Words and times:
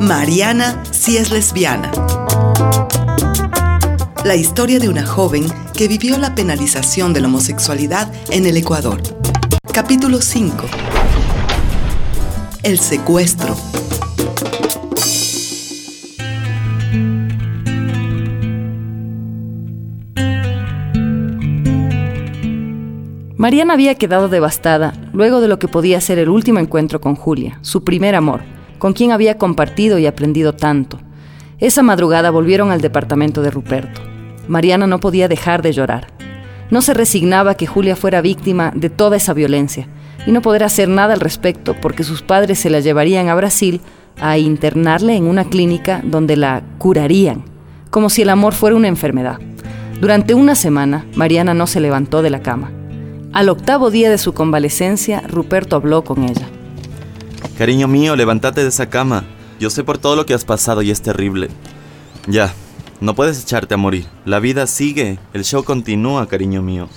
Mariana 0.00 0.82
si 0.92 1.16
es 1.16 1.30
lesbiana. 1.32 1.90
La 4.24 4.36
historia 4.36 4.78
de 4.78 4.88
una 4.88 5.04
joven 5.04 5.44
que 5.76 5.88
vivió 5.88 6.16
la 6.18 6.34
penalización 6.34 7.12
de 7.12 7.20
la 7.20 7.26
homosexualidad 7.26 8.12
en 8.30 8.46
el 8.46 8.56
Ecuador. 8.56 9.02
Capítulo 9.72 10.20
5. 10.20 10.64
El 12.62 12.78
secuestro. 12.78 13.56
Mariana 23.36 23.74
había 23.74 23.94
quedado 23.96 24.28
devastada 24.28 24.94
luego 25.12 25.40
de 25.40 25.48
lo 25.48 25.58
que 25.58 25.68
podía 25.68 26.00
ser 26.00 26.18
el 26.18 26.28
último 26.28 26.58
encuentro 26.58 27.00
con 27.00 27.14
Julia, 27.14 27.58
su 27.62 27.84
primer 27.84 28.14
amor, 28.14 28.42
con 28.78 28.92
quien 28.92 29.12
había 29.12 29.38
compartido 29.38 29.98
y 29.98 30.06
aprendido 30.06 30.54
tanto. 30.54 30.98
Esa 31.58 31.82
madrugada 31.82 32.30
volvieron 32.30 32.70
al 32.70 32.80
departamento 32.80 33.42
de 33.42 33.50
Ruperto. 33.50 34.00
Mariana 34.46 34.86
no 34.86 35.00
podía 35.00 35.28
dejar 35.28 35.62
de 35.62 35.72
llorar. 35.72 36.06
No 36.70 36.82
se 36.82 36.94
resignaba 36.94 37.54
que 37.54 37.66
Julia 37.66 37.96
fuera 37.96 38.20
víctima 38.20 38.72
de 38.74 38.90
toda 38.90 39.16
esa 39.16 39.32
violencia 39.34 39.88
y 40.26 40.32
no 40.32 40.42
poder 40.42 40.64
hacer 40.64 40.88
nada 40.88 41.14
al 41.14 41.20
respecto 41.20 41.74
porque 41.80 42.04
sus 42.04 42.22
padres 42.22 42.58
se 42.58 42.70
la 42.70 42.80
llevarían 42.80 43.28
a 43.28 43.34
Brasil 43.34 43.80
a 44.20 44.38
internarle 44.38 45.16
en 45.16 45.24
una 45.24 45.44
clínica 45.44 46.00
donde 46.04 46.36
la 46.36 46.62
curarían, 46.78 47.44
como 47.90 48.10
si 48.10 48.22
el 48.22 48.30
amor 48.30 48.54
fuera 48.54 48.76
una 48.76 48.88
enfermedad. 48.88 49.38
Durante 50.00 50.34
una 50.34 50.54
semana, 50.54 51.06
Mariana 51.14 51.54
no 51.54 51.66
se 51.66 51.80
levantó 51.80 52.22
de 52.22 52.30
la 52.30 52.42
cama. 52.42 52.70
Al 53.32 53.48
octavo 53.48 53.90
día 53.90 54.10
de 54.10 54.18
su 54.18 54.32
convalecencia, 54.32 55.22
Ruperto 55.28 55.76
habló 55.76 56.04
con 56.04 56.24
ella. 56.24 56.48
Cariño 57.56 57.88
mío, 57.88 58.16
levántate 58.16 58.62
de 58.62 58.68
esa 58.68 58.88
cama. 58.88 59.24
Yo 59.58 59.70
sé 59.70 59.84
por 59.84 59.98
todo 59.98 60.16
lo 60.16 60.26
que 60.26 60.34
has 60.34 60.44
pasado 60.44 60.82
y 60.82 60.90
es 60.90 61.02
terrible. 61.02 61.48
Ya, 62.26 62.54
no 63.00 63.14
puedes 63.14 63.42
echarte 63.42 63.74
a 63.74 63.76
morir. 63.76 64.06
La 64.24 64.38
vida 64.38 64.66
sigue. 64.66 65.18
El 65.32 65.44
show 65.44 65.64
continúa, 65.64 66.28
cariño 66.28 66.62
mío. 66.62 66.88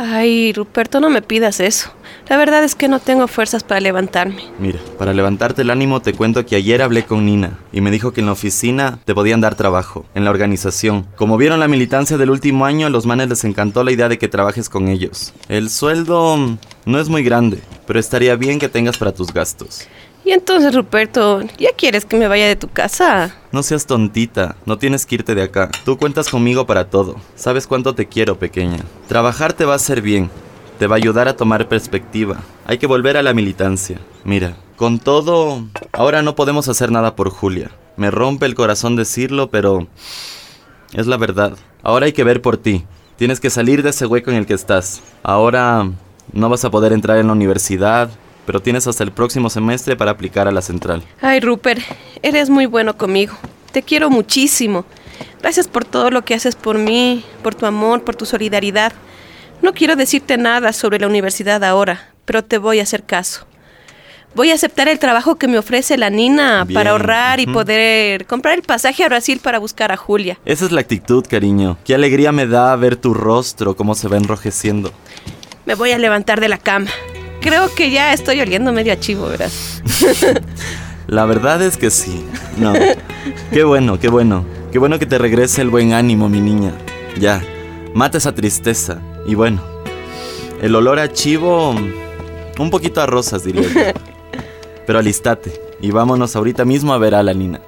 Ay, 0.00 0.52
Ruperto, 0.52 1.00
no 1.00 1.10
me 1.10 1.22
pidas 1.22 1.58
eso. 1.58 1.90
La 2.28 2.36
verdad 2.36 2.62
es 2.62 2.76
que 2.76 2.86
no 2.86 3.00
tengo 3.00 3.26
fuerzas 3.26 3.64
para 3.64 3.80
levantarme. 3.80 4.44
Mira, 4.60 4.78
para 4.96 5.12
levantarte 5.12 5.62
el 5.62 5.70
ánimo 5.70 6.00
te 6.00 6.12
cuento 6.12 6.46
que 6.46 6.54
ayer 6.54 6.82
hablé 6.82 7.04
con 7.04 7.26
Nina 7.26 7.58
y 7.72 7.80
me 7.80 7.90
dijo 7.90 8.12
que 8.12 8.20
en 8.20 8.26
la 8.26 8.32
oficina 8.32 9.00
te 9.04 9.12
podían 9.12 9.40
dar 9.40 9.56
trabajo, 9.56 10.06
en 10.14 10.24
la 10.24 10.30
organización. 10.30 11.04
Como 11.16 11.36
vieron 11.36 11.58
la 11.58 11.66
militancia 11.66 12.16
del 12.16 12.30
último 12.30 12.64
año, 12.64 12.86
a 12.86 12.90
los 12.90 13.06
manes 13.06 13.28
les 13.28 13.42
encantó 13.42 13.82
la 13.82 13.90
idea 13.90 14.08
de 14.08 14.18
que 14.18 14.28
trabajes 14.28 14.68
con 14.68 14.86
ellos. 14.86 15.34
El 15.48 15.68
sueldo 15.68 16.58
no 16.84 17.00
es 17.00 17.08
muy 17.08 17.24
grande, 17.24 17.58
pero 17.84 17.98
estaría 17.98 18.36
bien 18.36 18.60
que 18.60 18.68
tengas 18.68 18.98
para 18.98 19.12
tus 19.12 19.34
gastos. 19.34 19.88
Y 20.28 20.32
entonces, 20.32 20.74
Ruperto, 20.74 21.40
¿ya 21.58 21.70
quieres 21.72 22.04
que 22.04 22.18
me 22.18 22.28
vaya 22.28 22.46
de 22.46 22.54
tu 22.54 22.68
casa? 22.68 23.34
No 23.50 23.62
seas 23.62 23.86
tontita, 23.86 24.56
no 24.66 24.76
tienes 24.76 25.06
que 25.06 25.14
irte 25.14 25.34
de 25.34 25.40
acá. 25.40 25.70
Tú 25.86 25.96
cuentas 25.96 26.28
conmigo 26.28 26.66
para 26.66 26.90
todo. 26.90 27.16
Sabes 27.34 27.66
cuánto 27.66 27.94
te 27.94 28.08
quiero, 28.08 28.38
pequeña. 28.38 28.84
Trabajar 29.06 29.54
te 29.54 29.64
va 29.64 29.72
a 29.72 29.76
hacer 29.76 30.02
bien. 30.02 30.28
Te 30.78 30.86
va 30.86 30.96
a 30.96 30.98
ayudar 30.98 31.28
a 31.28 31.36
tomar 31.36 31.66
perspectiva. 31.66 32.42
Hay 32.66 32.76
que 32.76 32.86
volver 32.86 33.16
a 33.16 33.22
la 33.22 33.32
militancia. 33.32 34.00
Mira, 34.22 34.54
con 34.76 34.98
todo, 34.98 35.64
ahora 35.92 36.20
no 36.20 36.34
podemos 36.34 36.68
hacer 36.68 36.92
nada 36.92 37.16
por 37.16 37.30
Julia. 37.30 37.70
Me 37.96 38.10
rompe 38.10 38.44
el 38.44 38.54
corazón 38.54 38.96
decirlo, 38.96 39.48
pero 39.48 39.88
es 40.92 41.06
la 41.06 41.16
verdad. 41.16 41.56
Ahora 41.82 42.04
hay 42.04 42.12
que 42.12 42.24
ver 42.24 42.42
por 42.42 42.58
ti. 42.58 42.84
Tienes 43.16 43.40
que 43.40 43.48
salir 43.48 43.82
de 43.82 43.88
ese 43.88 44.04
hueco 44.04 44.30
en 44.30 44.36
el 44.36 44.44
que 44.44 44.52
estás. 44.52 45.00
Ahora 45.22 45.90
no 46.34 46.50
vas 46.50 46.66
a 46.66 46.70
poder 46.70 46.92
entrar 46.92 47.16
en 47.16 47.28
la 47.28 47.32
universidad, 47.32 48.10
pero 48.48 48.62
tienes 48.62 48.86
hasta 48.86 49.04
el 49.04 49.12
próximo 49.12 49.50
semestre 49.50 49.94
para 49.94 50.12
aplicar 50.12 50.48
a 50.48 50.50
la 50.50 50.62
central. 50.62 51.02
Ay, 51.20 51.38
Rupert, 51.38 51.82
eres 52.22 52.48
muy 52.48 52.64
bueno 52.64 52.96
conmigo. 52.96 53.36
Te 53.72 53.82
quiero 53.82 54.08
muchísimo. 54.08 54.86
Gracias 55.42 55.68
por 55.68 55.84
todo 55.84 56.10
lo 56.10 56.24
que 56.24 56.32
haces 56.32 56.56
por 56.56 56.78
mí, 56.78 57.26
por 57.42 57.54
tu 57.54 57.66
amor, 57.66 58.04
por 58.04 58.16
tu 58.16 58.24
solidaridad. 58.24 58.94
No 59.60 59.74
quiero 59.74 59.96
decirte 59.96 60.38
nada 60.38 60.72
sobre 60.72 60.98
la 60.98 61.08
universidad 61.08 61.62
ahora, 61.62 62.14
pero 62.24 62.42
te 62.42 62.56
voy 62.56 62.80
a 62.80 62.84
hacer 62.84 63.04
caso. 63.04 63.44
Voy 64.34 64.50
a 64.50 64.54
aceptar 64.54 64.88
el 64.88 64.98
trabajo 64.98 65.36
que 65.36 65.46
me 65.46 65.58
ofrece 65.58 65.98
la 65.98 66.08
Nina 66.08 66.64
Bien, 66.64 66.74
para 66.74 66.92
ahorrar 66.92 67.40
y 67.40 67.46
poder 67.46 68.24
comprar 68.24 68.54
el 68.54 68.62
pasaje 68.62 69.04
a 69.04 69.08
Brasil 69.08 69.40
para 69.42 69.58
buscar 69.58 69.92
a 69.92 69.98
Julia. 69.98 70.38
Esa 70.46 70.64
es 70.64 70.72
la 70.72 70.80
actitud, 70.80 71.22
cariño. 71.28 71.76
Qué 71.84 71.94
alegría 71.94 72.32
me 72.32 72.46
da 72.46 72.74
ver 72.76 72.96
tu 72.96 73.12
rostro, 73.12 73.76
cómo 73.76 73.94
se 73.94 74.08
va 74.08 74.16
enrojeciendo. 74.16 74.94
Me 75.66 75.74
voy 75.74 75.90
a 75.90 75.98
levantar 75.98 76.40
de 76.40 76.48
la 76.48 76.56
cama. 76.56 76.90
Creo 77.40 77.72
que 77.74 77.90
ya 77.90 78.12
estoy 78.12 78.40
oliendo 78.40 78.72
medio 78.72 78.92
a 78.92 79.00
chivo, 79.00 79.28
verás. 79.28 79.82
La 81.06 81.24
verdad 81.24 81.62
es 81.62 81.76
que 81.76 81.90
sí. 81.90 82.24
No. 82.58 82.74
Qué 83.50 83.64
bueno, 83.64 83.98
qué 83.98 84.08
bueno. 84.08 84.44
Qué 84.72 84.78
bueno 84.78 84.98
que 84.98 85.06
te 85.06 85.16
regrese 85.16 85.62
el 85.62 85.70
buen 85.70 85.94
ánimo, 85.94 86.28
mi 86.28 86.40
niña. 86.40 86.72
Ya. 87.18 87.42
Mata 87.94 88.18
esa 88.18 88.34
tristeza. 88.34 89.00
Y 89.26 89.34
bueno. 89.34 89.62
El 90.60 90.74
olor 90.74 90.98
a 90.98 91.12
chivo. 91.12 91.74
Un 92.58 92.70
poquito 92.70 93.00
a 93.00 93.06
rosas, 93.06 93.44
diría 93.44 93.62
yo. 93.62 93.80
Pero 94.86 94.98
alistate. 94.98 95.52
Y 95.80 95.92
vámonos 95.92 96.36
ahorita 96.36 96.64
mismo 96.64 96.92
a 96.92 96.98
ver 96.98 97.14
a 97.14 97.22
la 97.22 97.32
Nina. 97.32 97.60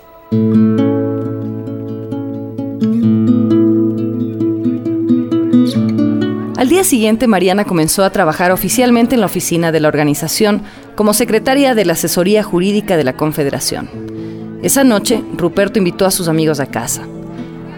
Día 6.70 6.84
siguiente, 6.84 7.26
Mariana 7.26 7.64
comenzó 7.64 8.04
a 8.04 8.10
trabajar 8.10 8.52
oficialmente 8.52 9.16
en 9.16 9.20
la 9.20 9.26
oficina 9.26 9.72
de 9.72 9.80
la 9.80 9.88
organización 9.88 10.62
como 10.94 11.14
secretaria 11.14 11.74
de 11.74 11.84
la 11.84 11.94
asesoría 11.94 12.44
jurídica 12.44 12.96
de 12.96 13.02
la 13.02 13.14
Confederación. 13.14 13.90
Esa 14.62 14.84
noche, 14.84 15.20
Ruperto 15.36 15.80
invitó 15.80 16.06
a 16.06 16.12
sus 16.12 16.28
amigos 16.28 16.60
a 16.60 16.66
casa. 16.66 17.02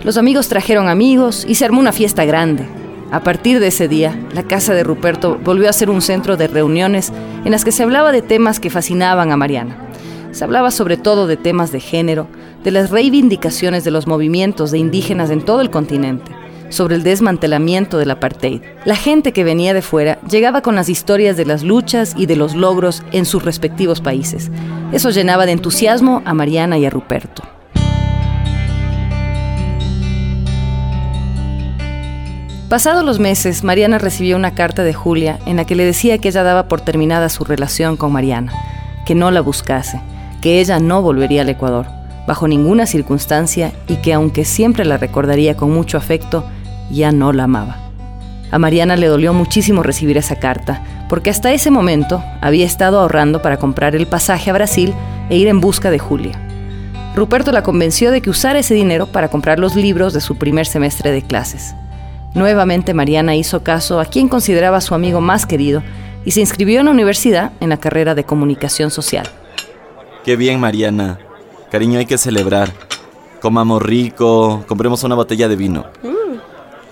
Los 0.05 0.19
amigos 0.19 0.49
trajeron 0.49 0.89
amigos 0.89 1.47
y 1.49 1.55
se 1.55 1.65
armó 1.65 1.81
una 1.81 1.93
fiesta 1.93 2.27
grande. 2.27 2.67
A 3.11 3.21
partir 3.21 3.61
de 3.61 3.69
ese 3.69 3.89
día, 3.89 4.15
la 4.35 4.43
casa 4.43 4.75
de 4.75 4.85
Ruperto 4.85 5.41
volvió 5.43 5.71
a 5.71 5.73
ser 5.73 5.89
un 5.89 6.03
centro 6.03 6.37
de 6.37 6.49
reuniones 6.49 7.15
en 7.47 7.51
las 7.51 7.65
que 7.65 7.73
se 7.73 7.83
hablaba 7.83 8.13
de 8.13 8.21
temas 8.21 8.61
que 8.61 8.69
fascinaban 8.69 9.33
a 9.33 9.39
Mariana. 9.39 9.89
Se 10.33 10.45
hablaba 10.45 10.71
sobre 10.71 10.99
todo 10.99 11.27
de 11.27 11.39
temas 11.39 11.73
de 11.73 11.81
género, 11.81 12.27
de 12.63 12.73
las 12.73 12.91
reivindicaciones 12.91 13.85
de 13.85 13.91
los 13.91 14.07
movimientos 14.07 14.71
de 14.71 14.79
indígenas 14.79 15.31
en 15.31 15.43
todo 15.43 15.63
el 15.63 15.71
continente, 15.71 16.31
sobre 16.73 16.97
el 16.97 17.03
desmantelamiento 17.03 17.99
del 17.99 18.11
apartheid. 18.11 18.63
La 18.85 18.97
gente 18.97 19.33
que 19.33 19.45
venía 19.45 19.75
de 19.75 19.83
fuera 19.83 20.19
llegaba 20.29 20.63
con 20.63 20.75
las 20.75 20.89
historias 20.89 21.37
de 21.37 21.45
las 21.45 21.63
luchas 21.63 22.15
y 22.17 22.27
de 22.27 22.37
los 22.37 22.55
logros 22.55 23.03
en 23.13 23.27
sus 23.27 23.45
respectivos 23.45 24.01
países. 24.01 24.51
Eso 24.93 25.11
llenaba 25.11 25.47
de 25.47 25.53
entusiasmo 25.53 26.23
a 26.25 26.35
Mariana 26.35 26.79
y 26.79 26.87
a 26.87 26.91
Ruperto. 26.91 27.43
Pasados 32.69 33.05
los 33.05 33.19
meses, 33.19 33.65
Mariana 33.65 33.99
recibió 33.99 34.35
una 34.35 34.55
carta 34.55 34.83
de 34.83 34.95
Julia 34.95 35.39
en 35.45 35.57
la 35.57 35.67
que 35.67 35.77
le 35.77 35.85
decía 35.85 36.17
que 36.17 36.29
ella 36.29 36.43
daba 36.43 36.69
por 36.69 36.81
terminada 36.81 37.29
su 37.29 37.45
relación 37.45 37.99
con 37.99 38.13
Mariana, 38.13 38.51
que 39.05 39.15
no 39.15 39.31
la 39.31 39.43
buscase, 39.43 40.01
que 40.41 40.59
ella 40.59 40.79
no 40.79 41.03
volvería 41.03 41.43
al 41.43 41.51
Ecuador, 41.51 41.87
bajo 42.27 42.49
ninguna 42.49 42.87
circunstancia 42.87 43.75
y 43.89 43.97
que 43.97 44.15
aunque 44.15 44.47
siempre 44.47 44.87
la 44.87 44.97
recordaría 44.97 45.55
con 45.55 45.71
mucho 45.71 45.99
afecto, 45.99 46.47
ya 46.93 47.11
no 47.11 47.33
la 47.33 47.45
amaba. 47.45 47.79
A 48.51 48.59
Mariana 48.59 48.97
le 48.97 49.07
dolió 49.07 49.33
muchísimo 49.33 49.83
recibir 49.83 50.19
esa 50.19 50.37
carta, 50.37 50.83
porque 51.09 51.31
hasta 51.31 51.53
ese 51.53 51.71
momento 51.71 52.23
había 52.41 52.67
estado 52.67 53.01
ahorrando 53.01 53.41
para 53.43 53.57
comprar 53.57 53.97
el 53.97 54.07
pasaje 54.07 54.51
a 54.51 54.53
Brasil 54.53 54.95
e 55.31 55.39
ir 55.39 55.49
en 55.49 55.61
busca 55.61 55.91
de 55.91 55.99
Julia. 55.99 56.39
Ruperto 57.17 57.51
la 57.53 57.63
convenció 57.63 58.11
de 58.11 58.21
que 58.21 58.31
usara 58.31 58.59
ese 58.59 58.75
dinero 58.75 59.07
para 59.07 59.29
comprar 59.29 59.59
los 59.59 59.75
libros 59.75 60.13
de 60.13 60.21
su 60.21 60.37
primer 60.37 60.67
semestre 60.67 61.11
de 61.13 61.23
clases. 61.23 61.75
Nuevamente 62.35 62.95
Mariana 62.95 63.37
hizo 63.37 63.63
caso 63.63 64.01
a 64.01 64.07
quien 64.07 64.29
consideraba 64.29 64.81
su 64.81 64.95
amigo 64.95 65.21
más 65.21 65.45
querido 65.45 65.83
y 66.25 66.31
se 66.31 66.41
inscribió 66.41 66.81
en 66.81 66.87
la 66.87 66.93
universidad 66.93 67.53
en 67.61 67.69
la 67.69 67.77
carrera 67.79 68.15
de 68.15 68.25
comunicación 68.25 68.91
social. 68.91 69.27
Qué 70.25 70.37
bien, 70.37 70.61
Mariana. 70.61 71.19
Cariño, 71.71 71.99
hay 71.99 72.07
que 72.07 72.17
celebrar. 72.17 72.71
Comamos 73.41 73.83
rico, 73.83 74.65
compremos 74.69 75.03
una 75.05 75.15
botella 75.15 75.49
de 75.49 75.57
vino. 75.57 75.85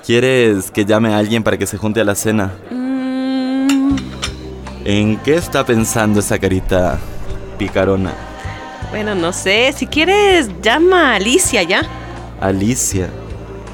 ¿Quieres 0.05 0.71
que 0.71 0.85
llame 0.85 1.13
a 1.15 1.19
alguien 1.19 1.43
para 1.43 1.57
que 1.59 1.67
se 1.67 1.77
junte 1.77 2.01
a 2.01 2.05
la 2.05 2.15
cena? 2.15 2.53
Mm, 2.71 3.97
¿En 4.85 5.17
qué 5.19 5.35
está 5.37 5.65
pensando 5.65 6.21
esa 6.21 6.39
carita 6.39 6.99
picarona? 7.59 8.13
bueno, 8.91 9.15
no 9.15 9.33
sé. 9.33 9.73
Si 9.77 9.87
quieres, 9.87 10.51
llama 10.63 11.13
a 11.13 11.17
Alicia 11.17 11.63
ya. 11.63 11.83
Alicia, 12.41 13.09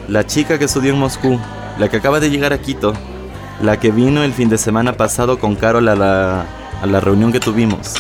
la 0.09 0.27
chica 0.27 0.59
que 0.59 0.67
estudió 0.67 0.93
en 0.93 0.99
Moscú, 0.99 1.39
la 1.79 1.89
que 1.89 1.97
acaba 1.97 2.21
de 2.21 2.29
llegar 2.29 2.53
a 2.53 2.59
Quito, 2.59 2.93
la 3.63 3.79
que 3.81 3.91
vino 3.93 4.23
el 4.25 4.33
fin 4.35 4.49
de 4.51 4.59
semana 4.59 4.93
pasado 4.95 5.39
con 5.39 5.55
Carol 5.55 5.89
a 5.89 5.95
la, 5.95 6.45
a 6.83 6.87
la 6.87 7.01
reunión 7.01 7.33
que 7.33 7.41
tuvimos. 7.41 7.95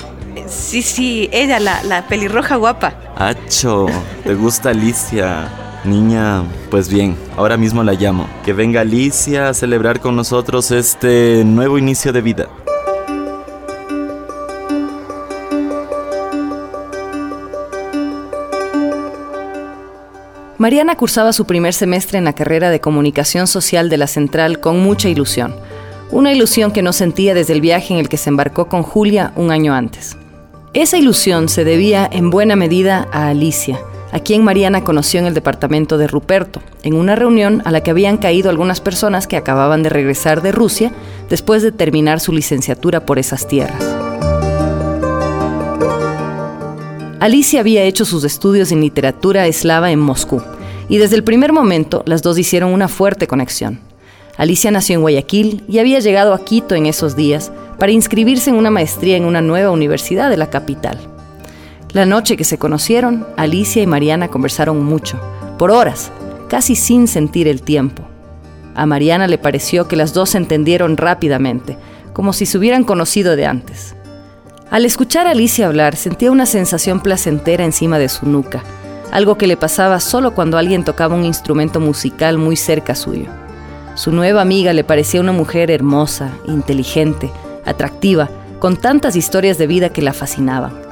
Sí, 0.46 0.82
sí, 0.82 1.30
ella, 1.32 1.58
la, 1.58 1.82
la 1.84 2.06
pelirroja 2.06 2.56
guapa. 2.56 2.92
Acho, 3.16 3.86
¿te 4.24 4.34
gusta 4.34 4.70
Alicia? 4.70 5.48
Niña, 5.86 6.42
pues 6.70 6.88
bien, 6.88 7.16
ahora 7.36 7.56
mismo 7.56 7.82
la 7.82 7.92
llamo. 7.92 8.28
Que 8.44 8.52
venga 8.52 8.80
Alicia 8.80 9.48
a 9.48 9.54
celebrar 9.54 10.00
con 10.00 10.16
nosotros 10.16 10.70
este 10.70 11.44
nuevo 11.44 11.78
inicio 11.78 12.12
de 12.12 12.20
vida. 12.20 12.48
Mariana 20.58 20.96
cursaba 20.96 21.32
su 21.32 21.44
primer 21.44 21.74
semestre 21.74 22.18
en 22.18 22.24
la 22.24 22.32
carrera 22.32 22.70
de 22.70 22.80
comunicación 22.80 23.46
social 23.46 23.88
de 23.88 23.98
la 23.98 24.06
Central 24.06 24.58
con 24.58 24.80
mucha 24.80 25.08
ilusión. 25.08 25.54
Una 26.10 26.32
ilusión 26.32 26.72
que 26.72 26.82
no 26.82 26.92
sentía 26.92 27.34
desde 27.34 27.52
el 27.52 27.60
viaje 27.60 27.94
en 27.94 28.00
el 28.00 28.08
que 28.08 28.16
se 28.16 28.30
embarcó 28.30 28.66
con 28.68 28.82
Julia 28.82 29.32
un 29.36 29.50
año 29.50 29.74
antes. 29.74 30.16
Esa 30.72 30.98
ilusión 30.98 31.48
se 31.48 31.64
debía 31.64 32.08
en 32.10 32.30
buena 32.30 32.56
medida 32.56 33.06
a 33.12 33.28
Alicia, 33.28 33.78
a 34.12 34.20
quien 34.20 34.44
Mariana 34.44 34.84
conoció 34.84 35.20
en 35.20 35.26
el 35.26 35.34
departamento 35.34 35.98
de 35.98 36.06
Ruperto, 36.06 36.62
en 36.82 36.94
una 36.94 37.16
reunión 37.16 37.62
a 37.64 37.72
la 37.72 37.82
que 37.82 37.90
habían 37.90 38.16
caído 38.18 38.50
algunas 38.50 38.80
personas 38.80 39.26
que 39.26 39.36
acababan 39.36 39.82
de 39.82 39.88
regresar 39.88 40.42
de 40.42 40.52
Rusia 40.52 40.92
después 41.28 41.62
de 41.62 41.72
terminar 41.72 42.20
su 42.20 42.32
licenciatura 42.32 43.04
por 43.04 43.18
esas 43.18 43.48
tierras. 43.48 43.82
Alicia 47.18 47.60
había 47.60 47.82
hecho 47.82 48.04
sus 48.04 48.24
estudios 48.24 48.70
en 48.72 48.80
literatura 48.80 49.46
eslava 49.46 49.90
en 49.90 49.98
Moscú, 49.98 50.42
y 50.88 50.98
desde 50.98 51.16
el 51.16 51.24
primer 51.24 51.52
momento 51.52 52.02
las 52.06 52.22
dos 52.22 52.38
hicieron 52.38 52.72
una 52.72 52.88
fuerte 52.88 53.26
conexión. 53.26 53.80
Alicia 54.36 54.70
nació 54.70 54.96
en 54.96 55.00
Guayaquil 55.00 55.64
y 55.66 55.78
había 55.78 55.98
llegado 55.98 56.34
a 56.34 56.44
Quito 56.44 56.74
en 56.74 56.86
esos 56.86 57.16
días 57.16 57.50
para 57.78 57.92
inscribirse 57.92 58.50
en 58.50 58.56
una 58.56 58.70
maestría 58.70 59.16
en 59.16 59.24
una 59.24 59.40
nueva 59.40 59.70
universidad 59.70 60.30
de 60.30 60.36
la 60.36 60.50
capital. 60.50 61.15
La 61.96 62.04
noche 62.04 62.36
que 62.36 62.44
se 62.44 62.58
conocieron, 62.58 63.26
Alicia 63.38 63.82
y 63.82 63.86
Mariana 63.86 64.28
conversaron 64.28 64.84
mucho, 64.84 65.18
por 65.56 65.70
horas, 65.70 66.12
casi 66.46 66.76
sin 66.76 67.08
sentir 67.08 67.48
el 67.48 67.62
tiempo. 67.62 68.02
A 68.74 68.84
Mariana 68.84 69.26
le 69.28 69.38
pareció 69.38 69.88
que 69.88 69.96
las 69.96 70.12
dos 70.12 70.28
se 70.28 70.36
entendieron 70.36 70.98
rápidamente, 70.98 71.78
como 72.12 72.34
si 72.34 72.44
se 72.44 72.58
hubieran 72.58 72.84
conocido 72.84 73.34
de 73.34 73.46
antes. 73.46 73.96
Al 74.70 74.84
escuchar 74.84 75.26
a 75.26 75.30
Alicia 75.30 75.68
hablar, 75.68 75.96
sentía 75.96 76.30
una 76.30 76.44
sensación 76.44 77.00
placentera 77.00 77.64
encima 77.64 77.98
de 77.98 78.10
su 78.10 78.26
nuca, 78.26 78.62
algo 79.10 79.38
que 79.38 79.46
le 79.46 79.56
pasaba 79.56 79.98
solo 79.98 80.34
cuando 80.34 80.58
alguien 80.58 80.84
tocaba 80.84 81.14
un 81.14 81.24
instrumento 81.24 81.80
musical 81.80 82.36
muy 82.36 82.56
cerca 82.56 82.94
suyo. 82.94 83.28
Su 83.94 84.12
nueva 84.12 84.42
amiga 84.42 84.74
le 84.74 84.84
parecía 84.84 85.22
una 85.22 85.32
mujer 85.32 85.70
hermosa, 85.70 86.30
inteligente, 86.46 87.30
atractiva, 87.64 88.28
con 88.58 88.76
tantas 88.76 89.16
historias 89.16 89.56
de 89.56 89.66
vida 89.66 89.88
que 89.88 90.02
la 90.02 90.12
fascinaban. 90.12 90.85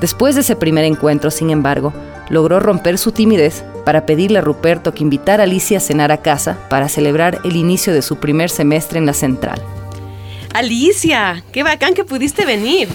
Después 0.00 0.34
de 0.34 0.42
ese 0.42 0.56
primer 0.56 0.84
encuentro, 0.84 1.30
sin 1.30 1.50
embargo, 1.50 1.92
logró 2.28 2.60
romper 2.60 2.98
su 2.98 3.12
timidez 3.12 3.64
para 3.84 4.06
pedirle 4.06 4.38
a 4.38 4.42
Ruperto 4.42 4.94
que 4.94 5.02
invitara 5.02 5.42
a 5.42 5.46
Alicia 5.46 5.78
a 5.78 5.80
cenar 5.80 6.12
a 6.12 6.22
casa 6.22 6.58
para 6.68 6.88
celebrar 6.88 7.40
el 7.44 7.56
inicio 7.56 7.92
de 7.92 8.02
su 8.02 8.16
primer 8.16 8.50
semestre 8.50 8.98
en 8.98 9.06
la 9.06 9.14
central. 9.14 9.62
Alicia, 10.54 11.42
qué 11.52 11.62
bacán 11.62 11.94
que 11.94 12.04
pudiste 12.04 12.44
venir. 12.44 12.88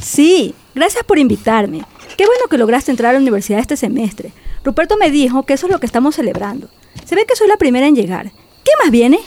Sí, 0.00 0.54
gracias 0.74 1.04
por 1.04 1.18
invitarme. 1.18 1.82
Qué 2.16 2.26
bueno 2.26 2.46
que 2.48 2.58
lograste 2.58 2.90
entrar 2.90 3.10
a 3.10 3.12
la 3.14 3.20
universidad 3.20 3.60
este 3.60 3.76
semestre. 3.76 4.32
Ruperto 4.64 4.96
me 4.96 5.10
dijo 5.10 5.44
que 5.44 5.54
eso 5.54 5.66
es 5.66 5.72
lo 5.72 5.80
que 5.80 5.86
estamos 5.86 6.16
celebrando. 6.16 6.68
Se 7.04 7.14
ve 7.14 7.24
que 7.26 7.36
soy 7.36 7.48
la 7.48 7.56
primera 7.56 7.86
en 7.86 7.94
llegar. 7.94 8.30
¿Qué 8.64 8.72
más 8.82 8.90
viene? 8.90 9.20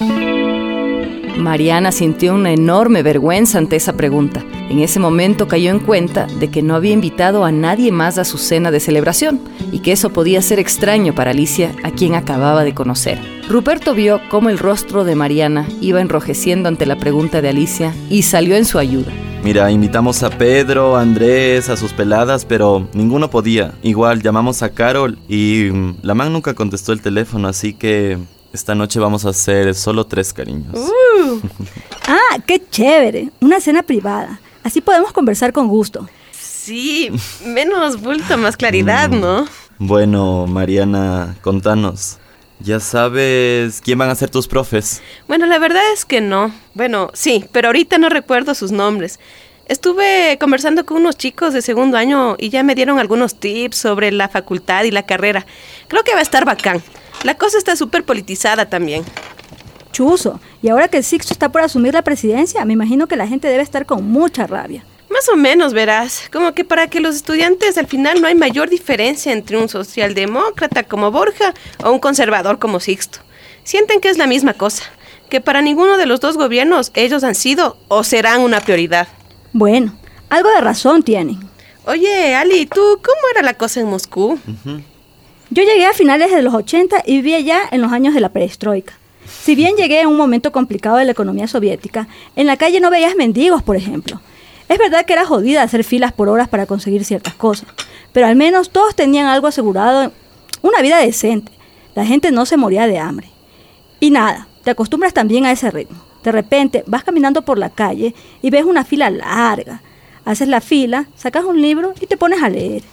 Mariana 1.38 1.92
sintió 1.92 2.34
una 2.34 2.52
enorme 2.52 3.04
vergüenza 3.04 3.58
ante 3.58 3.78
esa 3.78 3.94
pregunta. 3.94 4.44
En 4.70 4.80
ese 4.80 5.00
momento 5.00 5.48
cayó 5.48 5.72
en 5.72 5.80
cuenta 5.80 6.28
de 6.28 6.52
que 6.52 6.62
no 6.62 6.76
había 6.76 6.92
invitado 6.92 7.44
a 7.44 7.52
nadie 7.52 7.92
más 7.92 8.20
a 8.20 8.24
su 8.24 8.38
cena 8.38 8.70
de 8.70 8.80
celebración 8.80 9.42
y 9.72 9.80
que 9.80 9.92
eso 9.92 10.12
podía 10.12 10.44
ser 10.44 10.60
extraño 10.60 11.16
para 11.16 11.32
Alicia, 11.32 11.74
a 11.84 11.90
quien 11.90 12.14
acababa 12.14 12.64
de 12.64 12.76
conocer. 12.76 13.18
Ruperto 13.50 13.96
vio 13.96 14.22
cómo 14.30 14.50
el 14.50 14.60
rostro 14.60 15.06
de 15.06 15.16
Mariana 15.16 15.68
iba 15.82 16.02
enrojeciendo 16.02 16.70
ante 16.70 16.86
la 16.86 16.98
pregunta 16.98 17.42
de 17.42 17.50
Alicia 17.50 17.96
y 18.12 18.22
salió 18.22 18.56
en 18.56 18.66
su 18.66 18.78
ayuda. 18.78 19.12
Mira, 19.44 19.72
invitamos 19.72 20.22
a 20.22 20.30
Pedro, 20.30 20.96
a 20.98 21.02
Andrés, 21.02 21.70
a 21.70 21.78
sus 21.78 21.92
peladas, 21.94 22.46
pero 22.46 22.88
ninguno 22.94 23.32
podía. 23.32 23.74
Igual 23.82 24.22
llamamos 24.22 24.62
a 24.62 24.70
Carol 24.70 25.18
y 25.28 25.70
mm, 25.72 25.96
la 26.04 26.14
man 26.14 26.32
nunca 26.32 26.54
contestó 26.54 26.94
el 26.94 27.02
teléfono, 27.02 27.48
así 27.48 27.74
que 27.74 28.20
esta 28.54 28.76
noche 28.76 29.00
vamos 29.00 29.26
a 29.26 29.30
hacer 29.30 29.74
solo 29.74 30.06
tres 30.06 30.32
cariños. 30.34 30.78
Uh. 30.78 31.40
ah, 32.08 32.38
qué 32.46 32.62
chévere. 32.70 33.32
Una 33.40 33.60
cena 33.60 33.82
privada. 33.82 34.40
Así 34.64 34.82
podemos 34.82 35.12
conversar 35.14 35.54
con 35.54 35.68
gusto. 35.68 36.08
Sí, 36.32 37.10
menos 37.46 38.02
bulto, 38.02 38.38
más 38.38 38.58
claridad, 38.58 39.10
Mm. 39.10 39.20
¿no? 39.20 39.48
Bueno, 39.78 40.46
Mariana, 40.48 41.36
contanos. 41.42 42.18
¿Ya 42.60 42.82
sabes 42.82 43.80
quién 43.82 43.98
van 43.98 44.10
a 44.10 44.16
ser 44.16 44.30
tus 44.30 44.48
profes? 44.48 45.02
Bueno, 45.30 45.46
la 45.46 45.60
verdad 45.60 45.82
es 45.94 46.04
que 46.04 46.20
no. 46.20 46.54
Bueno, 46.74 47.10
sí, 47.14 47.46
pero 47.54 47.70
ahorita 47.70 47.98
no 47.98 48.10
recuerdo 48.10 48.54
sus 48.54 48.72
nombres. 48.74 49.20
Estuve 49.70 50.38
conversando 50.42 50.86
con 50.86 50.98
unos 50.98 51.16
chicos 51.16 51.54
de 51.54 51.62
segundo 51.62 51.96
año 51.96 52.36
y 52.38 52.50
ya 52.50 52.64
me 52.64 52.76
dieron 52.76 53.00
algunos 53.00 53.40
tips 53.40 53.78
sobre 53.78 54.12
la 54.12 54.28
facultad 54.28 54.84
y 54.84 54.92
la 54.92 55.04
carrera. 55.04 55.46
Creo 55.88 56.04
que 56.04 56.12
va 56.14 56.20
a 56.20 56.24
estar 56.24 56.44
bacán. 56.44 56.84
La 57.24 57.36
cosa 57.36 57.58
está 57.58 57.76
súper 57.78 58.04
politizada 58.04 58.68
también. 58.68 59.04
Chuzo. 59.92 60.40
Y 60.62 60.70
ahora 60.70 60.88
que 60.88 61.04
Sixto 61.04 61.34
está 61.34 61.50
por 61.50 61.62
asumir 61.62 61.94
la 61.94 62.02
presidencia, 62.02 62.66
me 62.66 62.74
imagino 62.74 63.08
que 63.08 63.16
la 63.16 63.28
gente 63.28 63.48
debe 63.48 63.64
estar 63.64 63.86
con 63.86 64.10
mucha 64.10 64.48
rabia. 64.48 64.84
Más 65.10 65.28
o 65.30 65.36
menos, 65.36 65.74
verás. 65.74 66.30
Como 66.32 66.54
que 66.54 66.64
para 66.64 66.88
que 66.88 67.00
los 67.00 67.16
estudiantes 67.16 67.78
al 67.78 67.88
final 67.88 68.22
no 68.22 68.28
hay 68.28 68.36
mayor 68.36 68.70
diferencia 68.70 69.34
entre 69.34 69.58
un 69.58 69.68
socialdemócrata 69.68 70.84
como 70.84 71.12
Borja 71.12 71.54
o 71.84 71.92
un 71.92 72.00
conservador 72.00 72.60
como 72.60 72.80
Sixto. 72.80 73.20
Sienten 73.64 74.00
que 74.02 74.10
es 74.10 74.18
la 74.18 74.28
misma 74.28 74.54
cosa. 74.54 74.84
Que 75.30 75.42
para 75.42 75.62
ninguno 75.62 75.98
de 75.98 76.06
los 76.06 76.20
dos 76.20 76.38
gobiernos 76.38 76.92
ellos 76.94 77.24
han 77.24 77.36
sido 77.36 77.78
o 77.88 78.04
serán 78.04 78.42
una 78.42 78.62
prioridad. 78.62 79.08
Bueno, 79.52 79.98
algo 80.30 80.50
de 80.50 80.62
razón 80.62 81.04
tienen. 81.04 81.40
Oye, 81.86 82.36
Ali, 82.36 82.68
¿tú 82.68 82.82
cómo 83.04 83.22
era 83.32 83.42
la 83.42 83.56
cosa 83.56 83.80
en 83.80 83.88
Moscú? 83.88 84.40
Yo 85.50 85.64
llegué 85.64 85.86
a 85.88 85.94
finales 85.94 86.32
de 86.32 86.44
los 86.44 86.54
80 86.54 87.02
y 87.06 87.16
viví 87.16 87.34
allá 87.34 87.62
en 87.72 87.82
los 87.82 87.92
años 87.92 88.14
de 88.14 88.20
la 88.20 88.30
perestroika. 88.30 88.99
Si 89.30 89.56
bien 89.56 89.76
llegué 89.76 90.02
en 90.02 90.08
un 90.08 90.18
momento 90.18 90.52
complicado 90.52 90.98
de 90.98 91.06
la 91.06 91.12
economía 91.12 91.48
soviética, 91.48 92.08
en 92.36 92.48
la 92.48 92.58
calle 92.58 92.80
no 92.80 92.90
veías 92.90 93.16
mendigos, 93.16 93.62
por 93.62 93.76
ejemplo. 93.76 94.20
Es 94.68 94.78
verdad 94.78 95.06
que 95.06 95.14
era 95.14 95.26
jodida 95.26 95.64
hacer 95.64 95.84
filas 95.84 96.14
por 96.14 96.30
horas 96.30 96.48
para 96.48 96.66
conseguir 96.66 97.06
ciertas 97.06 97.34
cosas, 97.36 97.70
pero 98.14 98.28
al 98.28 98.36
menos 98.36 98.70
todos 98.70 98.96
tenían 98.96 99.28
algo 99.28 99.48
asegurado, 99.48 100.12
una 100.62 100.82
vida 100.82 100.98
decente. 100.98 101.52
La 101.96 102.06
gente 102.06 102.32
no 102.32 102.46
se 102.46 102.58
moría 102.58 102.88
de 102.88 103.00
hambre. 103.00 103.30
Y 104.00 104.12
nada, 104.12 104.48
te 104.64 104.72
acostumbras 104.72 105.14
también 105.14 105.46
a 105.46 105.52
ese 105.52 105.72
ritmo. 105.72 105.98
De 106.24 106.32
repente 106.32 106.84
vas 106.86 107.04
caminando 107.04 107.42
por 107.44 107.58
la 107.58 107.70
calle 107.70 108.14
y 108.42 108.50
ves 108.50 108.66
una 108.66 108.84
fila 108.84 109.10
larga. 109.10 109.82
Haces 110.26 110.48
la 110.48 110.62
fila, 110.62 111.08
sacas 111.16 111.46
un 111.46 111.62
libro 111.62 111.94
y 112.00 112.06
te 112.06 112.18
pones 112.18 112.44
a 112.44 112.50
leer. 112.50 112.84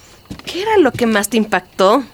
¿Qué 0.44 0.62
era 0.62 0.78
lo 0.78 0.92
que 0.92 1.06
más 1.06 1.28
te 1.28 1.36
impactó? 1.36 2.04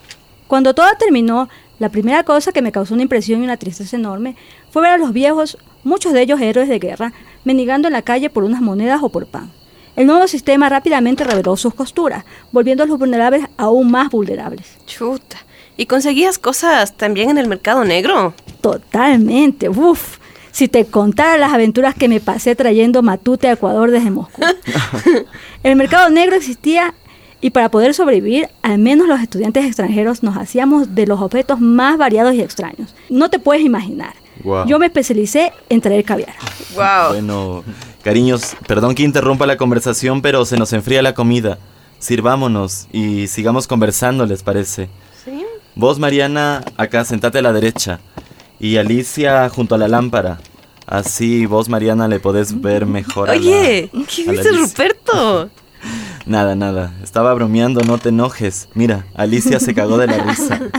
Cuando 0.47 0.73
todo 0.73 0.87
terminó, 0.99 1.49
la 1.79 1.89
primera 1.89 2.23
cosa 2.23 2.51
que 2.51 2.61
me 2.61 2.71
causó 2.71 2.93
una 2.93 3.03
impresión 3.03 3.41
y 3.41 3.45
una 3.45 3.57
tristeza 3.57 3.95
enorme 3.95 4.35
fue 4.69 4.83
ver 4.83 4.91
a 4.91 4.97
los 4.97 5.13
viejos, 5.13 5.57
muchos 5.83 6.13
de 6.13 6.21
ellos 6.21 6.39
héroes 6.39 6.69
de 6.69 6.79
guerra, 6.79 7.13
mendigando 7.43 7.87
en 7.87 7.93
la 7.93 8.01
calle 8.01 8.29
por 8.29 8.43
unas 8.43 8.61
monedas 8.61 9.01
o 9.01 9.09
por 9.09 9.25
pan. 9.25 9.51
El 9.95 10.07
nuevo 10.07 10.27
sistema 10.27 10.69
rápidamente 10.69 11.23
reveló 11.23 11.55
sus 11.55 11.73
costuras, 11.73 12.25
volviendo 12.51 12.83
a 12.83 12.87
los 12.87 12.97
vulnerables 12.97 13.45
aún 13.57 13.91
más 13.91 14.09
vulnerables. 14.09 14.77
Chuta. 14.87 15.37
¿Y 15.77 15.85
conseguías 15.85 16.39
cosas 16.39 16.93
también 16.95 17.29
en 17.29 17.37
el 17.37 17.47
mercado 17.47 17.83
negro? 17.83 18.33
Totalmente, 18.61 19.69
uff. 19.69 20.17
Si 20.51 20.67
te 20.67 20.85
contara 20.85 21.37
las 21.37 21.51
aventuras 21.51 21.95
que 21.95 22.07
me 22.07 22.19
pasé 22.19 22.55
trayendo 22.55 23.01
matute 23.01 23.47
a 23.47 23.53
Ecuador 23.53 23.89
desde 23.89 24.11
Moscú. 24.11 24.41
el 25.63 25.75
mercado 25.75 26.11
negro 26.11 26.35
existía 26.35 26.93
y 27.43 27.49
para 27.51 27.69
poder 27.69 27.93
sobrevivir, 27.93 28.47
al 28.61 28.79
menos 28.79 29.07
los 29.07 29.19
estudiantes 29.21 29.65
extranjeros 29.65 30.23
nos 30.23 30.37
hacíamos 30.37 30.95
de 30.95 31.05
los 31.05 31.19
objetos 31.21 31.59
más 31.59 31.97
variados 31.97 32.33
y 32.33 32.41
extraños. 32.41 32.95
No 33.09 33.29
te 33.29 33.37
puedes 33.37 33.63
imaginar. 33.63 34.13
Guau. 34.43 34.65
Yo 34.65 34.79
me 34.79 34.85
especialicé 34.87 35.51
en 35.69 35.81
traer 35.81 36.05
caviar. 36.05 36.33
Wow. 36.73 37.09
Bueno, 37.09 37.63
cariños, 38.01 38.55
perdón 38.65 38.95
que 38.95 39.03
interrumpa 39.03 39.45
la 39.45 39.57
conversación, 39.57 40.21
pero 40.21 40.45
se 40.45 40.57
nos 40.57 40.71
enfría 40.73 41.01
la 41.01 41.13
comida. 41.13 41.57
Sirvámonos 41.99 42.87
y 42.93 43.27
sigamos 43.27 43.67
conversando, 43.67 44.25
¿les 44.25 44.41
parece? 44.41 44.89
¿Sí? 45.23 45.45
Vos, 45.75 45.99
Mariana, 45.99 46.63
acá 46.77 47.03
sentate 47.05 47.39
a 47.39 47.41
la 47.41 47.51
derecha. 47.53 47.99
Y 48.59 48.77
Alicia 48.77 49.49
junto 49.49 49.75
a 49.75 49.77
la 49.77 49.87
lámpara. 49.89 50.39
Así 50.87 51.45
vos, 51.45 51.67
Mariana, 51.69 52.07
le 52.07 52.19
podés 52.19 52.61
ver 52.61 52.85
mejor 52.85 53.29
a 53.29 53.35
la- 53.35 53.39
Oye, 53.39 53.89
¿qué 54.13 54.23
a 54.23 54.25
la 54.27 54.31
dices, 54.31 54.47
Alicia. 54.47 54.65
Ruperto? 54.65 55.49
Nada, 56.25 56.55
nada. 56.55 56.93
Estaba 57.03 57.33
bromeando, 57.33 57.81
no 57.81 57.97
te 57.97 58.09
enojes. 58.09 58.69
Mira, 58.73 59.05
Alicia 59.13 59.59
se 59.59 59.73
cagó 59.73 59.97
de 59.97 60.07
la 60.07 60.17
risa. 60.17 60.59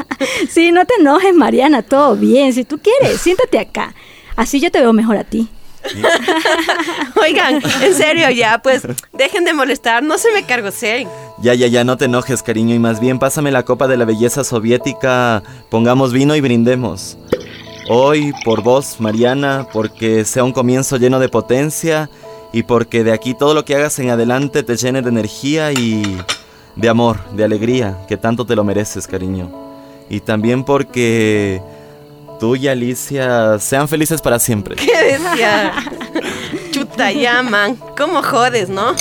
Sí, 0.49 0.73
no 0.73 0.85
te 0.85 0.95
enojes, 1.01 1.35
Mariana, 1.35 1.83
todo 1.83 2.17
bien. 2.17 2.53
Si 2.53 2.65
tú 2.65 2.79
quieres, 2.79 3.21
siéntate 3.21 3.59
acá. 3.59 3.95
Así 4.37 4.61
yo 4.61 4.71
te 4.71 4.81
veo 4.81 4.93
mejor 4.93 5.17
a 5.17 5.25
ti. 5.25 5.49
Oigan, 7.21 7.61
en 7.83 7.95
serio 7.95 8.31
ya, 8.31 8.59
pues 8.59 8.83
dejen 9.13 9.45
de 9.45 9.53
molestar, 9.53 10.03
no 10.03 10.19
se 10.19 10.31
me 10.33 10.45
cargoseen. 10.45 11.09
Ya, 11.43 11.55
ya, 11.55 11.67
ya, 11.67 11.85
no 11.85 11.97
te 11.97 12.07
enojes, 12.07 12.43
cariño. 12.43 12.75
Y 12.75 12.79
más 12.79 13.01
bien, 13.01 13.19
pásame 13.19 13.51
la 13.51 13.65
copa 13.65 13.87
de 13.89 13.97
la 13.97 14.05
belleza 14.05 14.45
soviética. 14.45 15.43
Pongamos 15.71 16.13
vino 16.13 16.35
y 16.37 16.41
brindemos. 16.41 17.19
Hoy, 17.89 18.33
por 18.45 18.63
vos, 18.63 18.97
Mariana, 18.99 19.67
porque 19.73 20.25
sea 20.25 20.45
un 20.45 20.53
comienzo 20.53 20.97
lleno 20.97 21.21
de 21.21 21.29
potencia 21.29 22.09
y 22.55 22.63
porque 22.63 23.03
de 23.03 23.13
aquí 23.13 23.35
todo 23.35 23.53
lo 23.53 23.65
que 23.65 23.75
hagas 23.75 23.99
en 23.99 24.11
adelante 24.11 24.63
te 24.63 24.77
llene 24.77 25.03
de 25.03 25.09
energía 25.09 25.73
y 25.73 26.17
de 26.77 26.89
amor, 26.89 27.19
de 27.33 27.43
alegría, 27.43 27.99
que 28.07 28.17
tanto 28.17 28.47
te 28.47 28.55
lo 28.55 28.63
mereces, 28.63 29.09
cariño. 29.09 29.51
Y 30.09 30.21
también 30.21 30.63
porque 30.63 31.61
tú 32.39 32.55
y 32.55 32.69
Alicia 32.69 33.59
sean 33.59 33.89
felices 33.89 34.23
para 34.23 34.39
siempre. 34.39 34.77
¿Qué 34.77 35.19
decía? 35.19 35.73
Chuta 36.71 37.11
llaman. 37.11 37.77
¿Cómo 37.99 38.23
jodes, 38.23 38.69
no? 38.69 38.95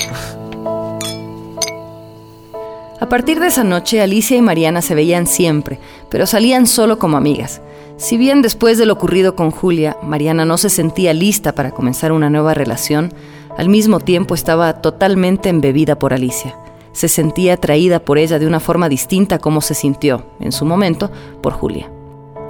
A 3.00 3.08
partir 3.08 3.40
de 3.40 3.48
esa 3.48 3.64
noche, 3.64 4.02
Alicia 4.02 4.36
y 4.36 4.42
Mariana 4.42 4.82
se 4.82 4.96
veían 4.96 5.28
siempre, 5.28 5.78
pero 6.10 6.26
salían 6.26 6.66
solo 6.66 6.98
como 6.98 7.18
amigas. 7.18 7.62
Si 7.98 8.18
bien 8.18 8.42
después 8.42 8.80
de 8.80 8.88
lo 8.88 8.94
ocurrido 8.94 9.36
con 9.36 9.52
Julia, 9.52 9.96
Mariana 10.02 10.44
no 10.44 10.58
se 10.58 10.72
sentía 10.72 11.14
lista 11.14 11.54
para 11.54 11.70
comenzar 11.70 12.12
una 12.12 12.32
nueva 12.32 12.56
relación, 12.56 13.14
al 13.58 13.70
mismo 13.70 14.00
tiempo 14.00 14.36
estaba 14.36 14.82
totalmente 14.82 15.50
embebida 15.50 15.98
por 15.98 16.14
Alicia. 16.14 16.58
Se 16.92 17.08
sentía 17.08 17.54
atraída 17.54 18.00
por 18.00 18.18
ella 18.18 18.40
de 18.40 18.48
una 18.48 18.60
forma 18.60 18.90
distinta 18.90 19.40
como 19.40 19.62
se 19.62 19.74
sintió, 19.74 20.26
en 20.40 20.52
su 20.52 20.66
momento, 20.66 21.12
por 21.42 21.54
Julia. 21.54 21.90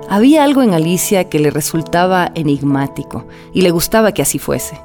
Había 0.09 0.43
algo 0.43 0.61
en 0.61 0.73
Alicia 0.73 1.29
que 1.29 1.39
le 1.39 1.49
resultaba 1.49 2.31
enigmático 2.35 3.25
y 3.53 3.61
le 3.61 3.71
gustaba 3.71 4.11
que 4.11 4.21
así 4.21 4.39
fuese. 4.39 4.79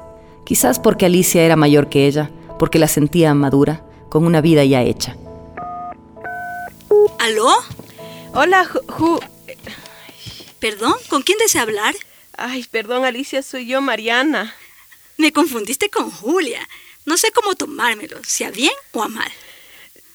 Quizás 0.45 0.79
porque 0.79 1.05
Alicia 1.05 1.43
era 1.43 1.55
mayor 1.57 1.89
que 1.89 2.07
ella, 2.07 2.31
porque 2.57 2.79
la 2.79 2.87
sentía 2.87 3.33
madura, 3.33 3.83
con 4.09 4.25
una 4.25 4.41
vida 4.41 4.63
ya 4.63 4.81
hecha. 4.81 5.15
¿Aló? 7.19 7.49
Hola, 8.33 8.65
Ju... 8.65 8.79
Ju- 8.87 9.19
Perdón, 10.59 10.93
¿con 11.09 11.21
quién 11.21 11.37
desea 11.37 11.61
hablar? 11.61 11.95
Ay, 12.37 12.65
perdón, 12.69 13.05
Alicia, 13.05 13.41
soy 13.43 13.65
yo, 13.67 13.79
Mariana. 13.81 14.53
Me 15.19 15.33
confundiste 15.33 15.89
con 15.89 16.09
Julia. 16.09 16.65
No 17.03 17.17
sé 17.17 17.29
cómo 17.31 17.53
tomármelo, 17.53 18.21
si 18.25 18.45
a 18.45 18.51
bien 18.51 18.71
o 18.93 19.03
a 19.03 19.09
mal. 19.09 19.29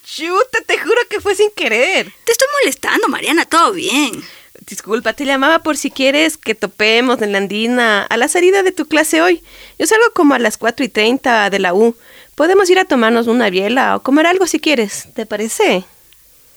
Chuta, 0.03 0.63
te 0.67 0.79
juro 0.79 0.99
que 1.11 1.21
fue 1.21 1.35
sin 1.35 1.51
querer. 1.51 2.11
Te 2.25 2.33
estoy 2.33 2.49
molestando, 2.63 3.09
Mariana, 3.09 3.45
todo 3.45 3.73
bien. 3.73 4.25
Disculpa, 4.67 5.13
te 5.13 5.27
llamaba 5.27 5.59
por 5.59 5.77
si 5.77 5.91
quieres 5.91 6.39
que 6.39 6.55
topemos 6.55 7.21
en 7.21 7.33
la 7.33 7.39
andina 7.39 8.05
a 8.05 8.17
la 8.17 8.29
salida 8.29 8.63
de 8.63 8.73
tu 8.73 8.87
clase 8.87 9.21
hoy. 9.21 9.43
Yo 9.79 9.87
salgo 9.87 10.07
como 10.15 10.33
a 10.33 10.39
las 10.39 10.57
4 10.57 10.87
y 10.87 10.89
30 10.89 11.51
de 11.51 11.59
la 11.59 11.75
U. 11.75 11.95
Podemos 12.35 12.71
ir 12.71 12.79
a 12.79 12.87
tomarnos 12.87 13.27
una 13.27 13.51
biela 13.51 13.97
o 13.97 14.03
comer 14.03 14.27
algo 14.27 14.47
si 14.47 14.59
quieres. 14.59 15.09
¿Te 15.15 15.27
parece? 15.27 15.85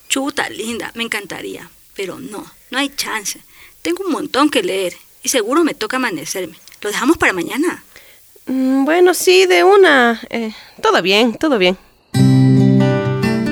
Chuta, 0.08 0.48
linda, 0.48 0.94
me 0.96 1.04
encantaría. 1.04 1.70
Pero 1.98 2.18
no, 2.18 2.50
no 2.70 2.78
hay 2.78 2.96
chance. 2.96 3.42
Tengo 3.82 4.06
un 4.06 4.12
montón 4.14 4.50
que 4.50 4.64
leer 4.64 4.96
y 5.22 5.28
seguro 5.28 5.66
me 5.66 5.74
toca 5.74 5.98
amanecerme. 5.98 6.58
¿Lo 6.80 6.90
dejamos 6.90 7.18
para 7.18 7.34
mañana? 7.34 7.84
Mm, 8.48 8.86
bueno, 8.86 9.14
sí, 9.14 9.46
de 9.46 9.64
una. 9.64 10.22
Eh, 10.30 10.52
todo 10.82 11.02
bien, 11.02 11.34
todo 11.34 11.58
bien. 11.58 11.78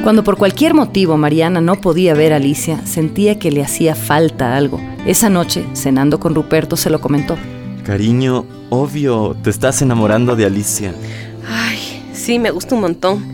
Cuando 0.04 0.24
por 0.24 0.38
cualquier 0.38 0.76
motivo 0.76 1.18
Mariana 1.18 1.62
no 1.62 1.82
podía 1.82 2.14
ver 2.14 2.32
a 2.32 2.36
Alicia, 2.36 2.86
sentía 2.86 3.40
que 3.40 3.52
le 3.52 3.64
hacía 3.64 3.96
falta 3.96 4.56
algo. 4.56 4.80
Esa 5.08 5.30
noche, 5.30 5.66
cenando 5.74 6.20
con 6.20 6.36
Ruperto, 6.36 6.78
se 6.78 6.92
lo 6.92 7.02
comentó. 7.02 7.38
Cariño, 7.84 8.46
obvio, 8.70 9.36
te 9.44 9.50
estás 9.50 9.82
enamorando 9.82 10.36
de 10.36 10.46
Alicia. 10.46 10.94
Ay, 11.50 12.04
sí, 12.14 12.38
me 12.38 12.52
gusta 12.52 12.76
un 12.76 12.82
montón. 12.82 13.26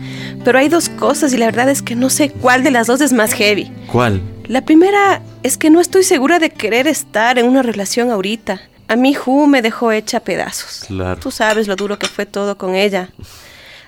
Pero 0.44 0.58
hay 0.58 0.68
dos 0.68 0.88
cosas 0.88 1.32
y 1.34 1.36
la 1.36 1.46
verdad 1.46 1.68
es 1.68 1.82
que 1.82 1.94
no 1.94 2.10
sé 2.10 2.30
cuál 2.30 2.64
de 2.64 2.70
las 2.70 2.86
dos 2.86 3.00
es 3.02 3.12
más 3.12 3.34
heavy. 3.34 3.70
¿Cuál? 3.90 4.22
La 4.48 4.64
primera 4.64 5.22
es 5.42 5.56
que 5.56 5.70
no 5.70 5.80
estoy 5.80 6.02
segura 6.04 6.38
de 6.38 6.50
querer 6.50 6.86
estar 6.86 7.38
en 7.38 7.46
una 7.46 7.62
relación 7.62 8.10
ahorita. 8.10 8.62
A 8.92 8.96
mí 8.96 9.14
Ju 9.14 9.46
me 9.46 9.62
dejó 9.62 9.90
hecha 9.90 10.20
pedazos. 10.20 10.84
Claro. 10.86 11.18
Tú 11.18 11.30
sabes 11.30 11.66
lo 11.66 11.76
duro 11.76 11.98
que 11.98 12.06
fue 12.06 12.26
todo 12.26 12.58
con 12.58 12.74
ella. 12.74 13.08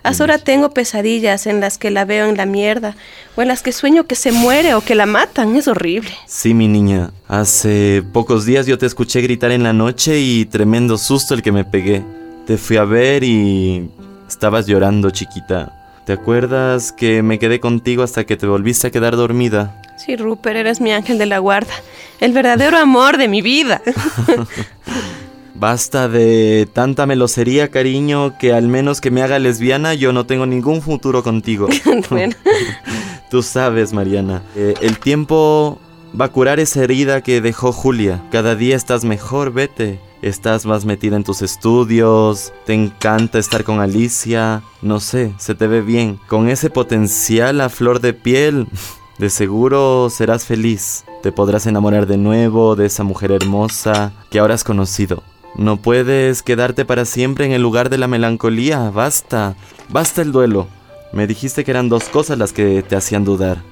Hasta 0.03 0.23
ahora 0.23 0.39
tengo 0.39 0.71
pesadillas 0.71 1.47
en 1.47 1.61
las 1.61 1.77
que 1.77 1.91
la 1.91 2.07
veo 2.07 2.25
en 2.25 2.39
la 2.39 2.47
mierda, 2.47 2.97
o 3.37 3.43
en 3.43 3.49
las 3.49 3.63
que 3.63 3.73
sueño 3.73 4.07
que 4.07 4.15
se 4.15 4.33
muere 4.33 4.73
o 4.73 4.81
que 4.81 4.95
la 4.95 5.05
matan. 5.05 5.57
Es 5.57 5.69
horrible. 5.69 6.09
Sí, 6.27 6.55
mi 6.55 6.69
niña. 6.69 7.11
Hace 7.29 8.03
pocos 8.15 8.47
días 8.47 8.65
yo 8.65 8.79
te 8.79 8.87
escuché 8.87 9.21
gritar 9.21 9.51
en 9.51 9.63
la 9.63 9.75
noche 9.75 10.21
y 10.21 10.47
tremendo 10.47 10.97
susto 10.97 11.35
el 11.35 11.43
que 11.43 11.53
me 11.53 11.67
pegué. 11.67 12.03
Te 12.47 12.57
fui 12.57 12.79
a 12.79 12.85
ver 12.85 13.25
y 13.25 13.91
estabas 14.27 14.65
llorando, 14.65 15.11
chiquita. 15.11 16.01
¿Te 16.07 16.15
acuerdas 16.15 16.93
que 16.93 17.23
me 17.23 17.39
quedé 17.39 17.61
contigo 17.61 18.03
hasta 18.03 18.25
que 18.25 18.39
te 18.39 18.47
volviste 18.47 18.87
a 18.87 18.91
quedar 18.91 19.17
dormida? 19.17 19.83
Sí, 19.97 20.17
Rupert, 20.17 20.57
eres 20.57 20.81
mi 20.81 20.93
ángel 20.93 21.19
de 21.19 21.27
la 21.27 21.39
guarda. 21.39 21.73
El 22.21 22.33
verdadero 22.33 22.79
amor 22.79 23.17
de 23.17 23.29
mi 23.29 23.43
vida. 23.43 23.81
Basta 25.55 26.09
de 26.09 26.69
tanta 26.73 27.07
melosería, 27.07 27.71
cariño, 27.71 28.37
que 28.39 28.53
al 28.53 28.67
menos 28.67 29.01
que 29.01 29.13
me 29.13 29.23
haga 29.23 29.39
lesbiana 29.39 29.95
yo 29.95 30.13
no 30.13 30.27
tengo 30.27 30.47
ningún 30.47 30.83
futuro 30.83 31.23
contigo. 31.23 31.69
bueno, 32.11 32.35
Tú 33.31 33.43
sabes, 33.43 33.93
Mariana, 33.93 34.43
eh, 34.57 34.75
el 34.81 34.99
tiempo 34.99 35.79
va 36.21 36.27
a 36.27 36.33
curar 36.33 36.61
esa 36.61 36.83
herida 36.83 37.21
que 37.21 37.41
dejó 37.41 37.73
Julia. 37.73 38.23
Cada 38.31 38.57
día 38.57 38.77
estás 38.77 39.05
mejor, 39.05 39.53
vete. 39.53 40.01
Estás 40.23 40.65
más 40.65 40.87
metida 40.87 41.17
en 41.17 41.25
tus 41.25 41.43
estudios, 41.43 42.53
te 42.65 42.73
encanta 42.73 43.39
estar 43.39 43.63
con 43.63 43.81
Alicia, 43.81 44.63
no 44.81 44.99
sé, 44.99 45.35
se 45.37 45.55
te 45.55 45.67
ve 45.67 45.83
bien. 45.83 46.19
Con 46.29 46.49
ese 46.49 46.71
potencial 46.71 47.61
a 47.61 47.69
flor 47.69 48.01
de 48.01 48.15
piel, 48.15 48.67
de 49.19 49.31
seguro 49.31 50.09
serás 50.11 50.45
feliz. 50.45 51.05
Te 51.23 51.33
podrás 51.33 51.67
enamorar 51.67 52.07
de 52.07 52.17
nuevo 52.17 52.77
de 52.77 52.87
esa 52.87 53.05
mujer 53.05 53.33
hermosa 53.33 54.13
que 54.31 54.39
ahora 54.39 54.55
has 54.55 54.65
conocido. 54.65 55.23
No 55.57 55.77
puedes 55.77 56.43
quedarte 56.43 56.85
para 56.85 57.05
siempre 57.05 57.47
en 57.47 57.53
el 57.53 57.63
lugar 57.63 57.89
de 57.89 57.99
la 57.99 58.09
melancolía, 58.09 58.91
basta, 58.91 59.57
basta 59.89 60.23
el 60.23 60.33
duelo. 60.33 60.67
Me 61.13 61.27
dijiste 61.27 61.65
que 61.65 61.71
eran 61.71 61.89
dos 61.89 62.05
cosas 62.05 62.39
las 62.39 62.53
que 62.53 62.83
te 62.83 62.97
hacían 62.97 63.25
dudar. 63.25 63.63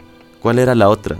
¿Cuál 0.41 0.59
era 0.59 0.75
la 0.75 0.89
otra? 0.89 1.19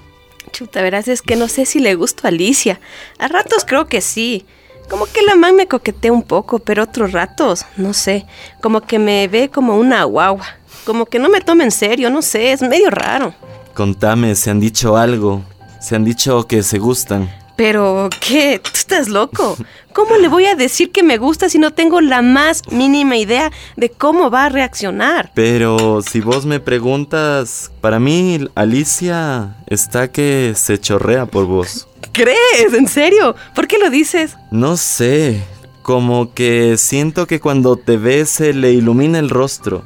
chuta, 0.53 0.83
verás, 0.83 1.09
es 1.09 1.23
que 1.23 1.35
no 1.35 1.49
sé 1.49 1.67
si 1.67 1.81
le 1.81 1.95
gusto 1.95 2.23
a 2.25 2.29
Alicia. 2.29 2.79
A 3.19 3.27
ratos 3.27 3.65
creo 3.65 3.87
que 3.87 4.01
sí. 4.01 4.47
Como 4.89 5.07
que 5.07 5.23
la 5.23 5.35
man 5.35 5.57
me 5.57 5.67
coquetea 5.67 6.13
un 6.13 6.23
poco, 6.23 6.59
pero 6.59 6.85
otros 6.85 7.13
ratos, 7.13 7.65
no 7.77 7.95
sé. 7.95 8.27
Como 8.61 8.83
que 8.83 8.99
me 8.99 9.27
ve 9.27 9.49
como 9.49 9.79
una 9.79 10.05
guagua. 10.05 10.47
Como 10.85 11.07
que 11.07 11.19
no 11.19 11.29
me 11.29 11.41
toma 11.41 11.65
en 11.65 11.71
serio, 11.71 12.11
no 12.11 12.23
sé, 12.23 12.53
es 12.53 12.63
medio 12.63 12.91
raro. 12.91 13.35
Contame, 13.75 14.35
se 14.35 14.51
han 14.51 14.61
dicho 14.61 14.97
algo. 14.97 15.43
Se 15.81 15.97
han 15.97 16.05
dicho 16.05 16.47
que 16.47 16.63
se 16.63 16.79
gustan. 16.79 17.31
Pero, 17.57 18.09
¿qué? 18.21 18.61
¿Tú 18.63 18.71
estás 18.75 19.09
loco? 19.09 19.57
¿Cómo 19.93 20.17
le 20.17 20.29
voy 20.29 20.47
a 20.47 20.55
decir 20.55 20.91
que 20.91 21.03
me 21.03 21.19
gusta 21.19 21.49
si 21.49 21.59
no 21.59 21.71
tengo 21.71 22.01
la 22.01 22.23
más 22.23 22.63
mínima 22.71 23.17
idea 23.17 23.53
de 23.77 23.91
cómo 23.91 24.31
va 24.31 24.47
a 24.47 24.49
reaccionar? 24.49 25.31
Pero 25.35 26.01
si 26.03 26.21
vos 26.21 26.47
me 26.47 26.61
preguntas, 26.61 27.71
para 27.81 28.01
mí 28.01 28.47
Alicia 28.55 29.57
está 29.67 30.11
que 30.11 30.55
se 30.57 30.81
chorrea 30.81 31.27
por 31.27 31.45
vos. 31.45 31.89
¿Crees? 32.13 32.73
¿En 32.75 32.89
serio? 32.89 33.37
¿Por 33.55 33.67
qué 33.69 33.79
lo 33.79 33.91
dices? 33.91 34.37
No 34.51 34.77
sé, 34.77 35.43
como 35.83 36.33
que 36.33 36.77
siento 36.79 37.27
que 37.27 37.41
cuando 37.41 37.77
te 37.77 37.97
ves 37.97 38.31
se 38.31 38.55
le 38.55 38.73
ilumina 38.73 39.19
el 39.19 39.29
rostro. 39.29 39.83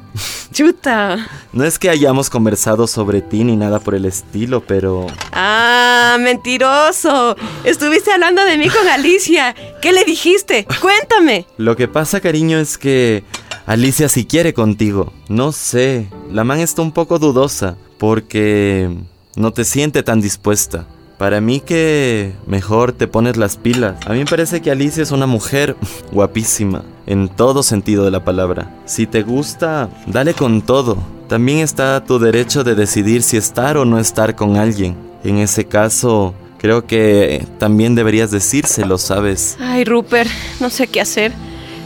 Chuta. 0.53 1.27
No 1.51 1.63
es 1.65 1.77
que 1.79 1.89
hayamos 1.89 2.29
conversado 2.29 2.87
sobre 2.87 3.21
ti 3.21 3.43
ni 3.43 3.55
nada 3.55 3.79
por 3.79 3.95
el 3.95 4.05
estilo, 4.05 4.63
pero... 4.65 5.07
Ah, 5.31 6.17
mentiroso. 6.19 7.35
Estuviste 7.63 8.11
hablando 8.11 8.43
de 8.45 8.57
mí 8.57 8.69
con 8.69 8.87
Alicia. 8.87 9.55
¿Qué 9.81 9.91
le 9.91 10.03
dijiste? 10.03 10.65
Cuéntame. 10.81 11.45
Lo 11.57 11.75
que 11.75 11.87
pasa, 11.87 12.21
cariño, 12.21 12.59
es 12.59 12.77
que 12.77 13.23
Alicia 13.65 14.07
sí 14.07 14.25
quiere 14.25 14.53
contigo. 14.53 15.11
No 15.27 15.51
sé, 15.51 16.07
la 16.31 16.43
man 16.43 16.59
está 16.59 16.81
un 16.81 16.91
poco 16.91 17.19
dudosa 17.19 17.77
porque 17.97 18.89
no 19.35 19.51
te 19.51 19.65
siente 19.65 20.03
tan 20.03 20.21
dispuesta. 20.21 20.87
Para 21.17 21.41
mí 21.41 21.59
que 21.61 22.33
mejor 22.45 22.91
te 22.91 23.07
pones 23.07 23.37
las 23.37 23.57
pilas. 23.57 23.95
A 24.05 24.13
mí 24.13 24.19
me 24.19 24.25
parece 24.25 24.61
que 24.61 24.69
Alicia 24.69 25.01
es 25.01 25.11
una 25.11 25.25
mujer 25.25 25.75
guapísima, 26.11 26.83
en 27.07 27.27
todo 27.27 27.63
sentido 27.63 28.05
de 28.05 28.11
la 28.11 28.23
palabra. 28.23 28.71
Si 28.85 29.07
te 29.07 29.23
gusta, 29.23 29.89
dale 30.05 30.35
con 30.35 30.61
todo. 30.61 30.97
También 31.27 31.59
está 31.59 32.03
tu 32.03 32.19
derecho 32.19 32.63
de 32.63 32.75
decidir 32.75 33.23
si 33.23 33.35
estar 33.35 33.77
o 33.77 33.85
no 33.85 33.99
estar 33.99 34.35
con 34.35 34.57
alguien. 34.57 34.95
En 35.23 35.39
ese 35.39 35.65
caso, 35.65 36.35
creo 36.59 36.85
que 36.85 37.45
también 37.57 37.95
deberías 37.95 38.29
decírselo, 38.29 38.99
¿sabes? 38.99 39.57
Ay, 39.59 39.85
Rupert, 39.85 40.29
no 40.59 40.69
sé 40.69 40.87
qué 40.87 41.01
hacer. 41.01 41.33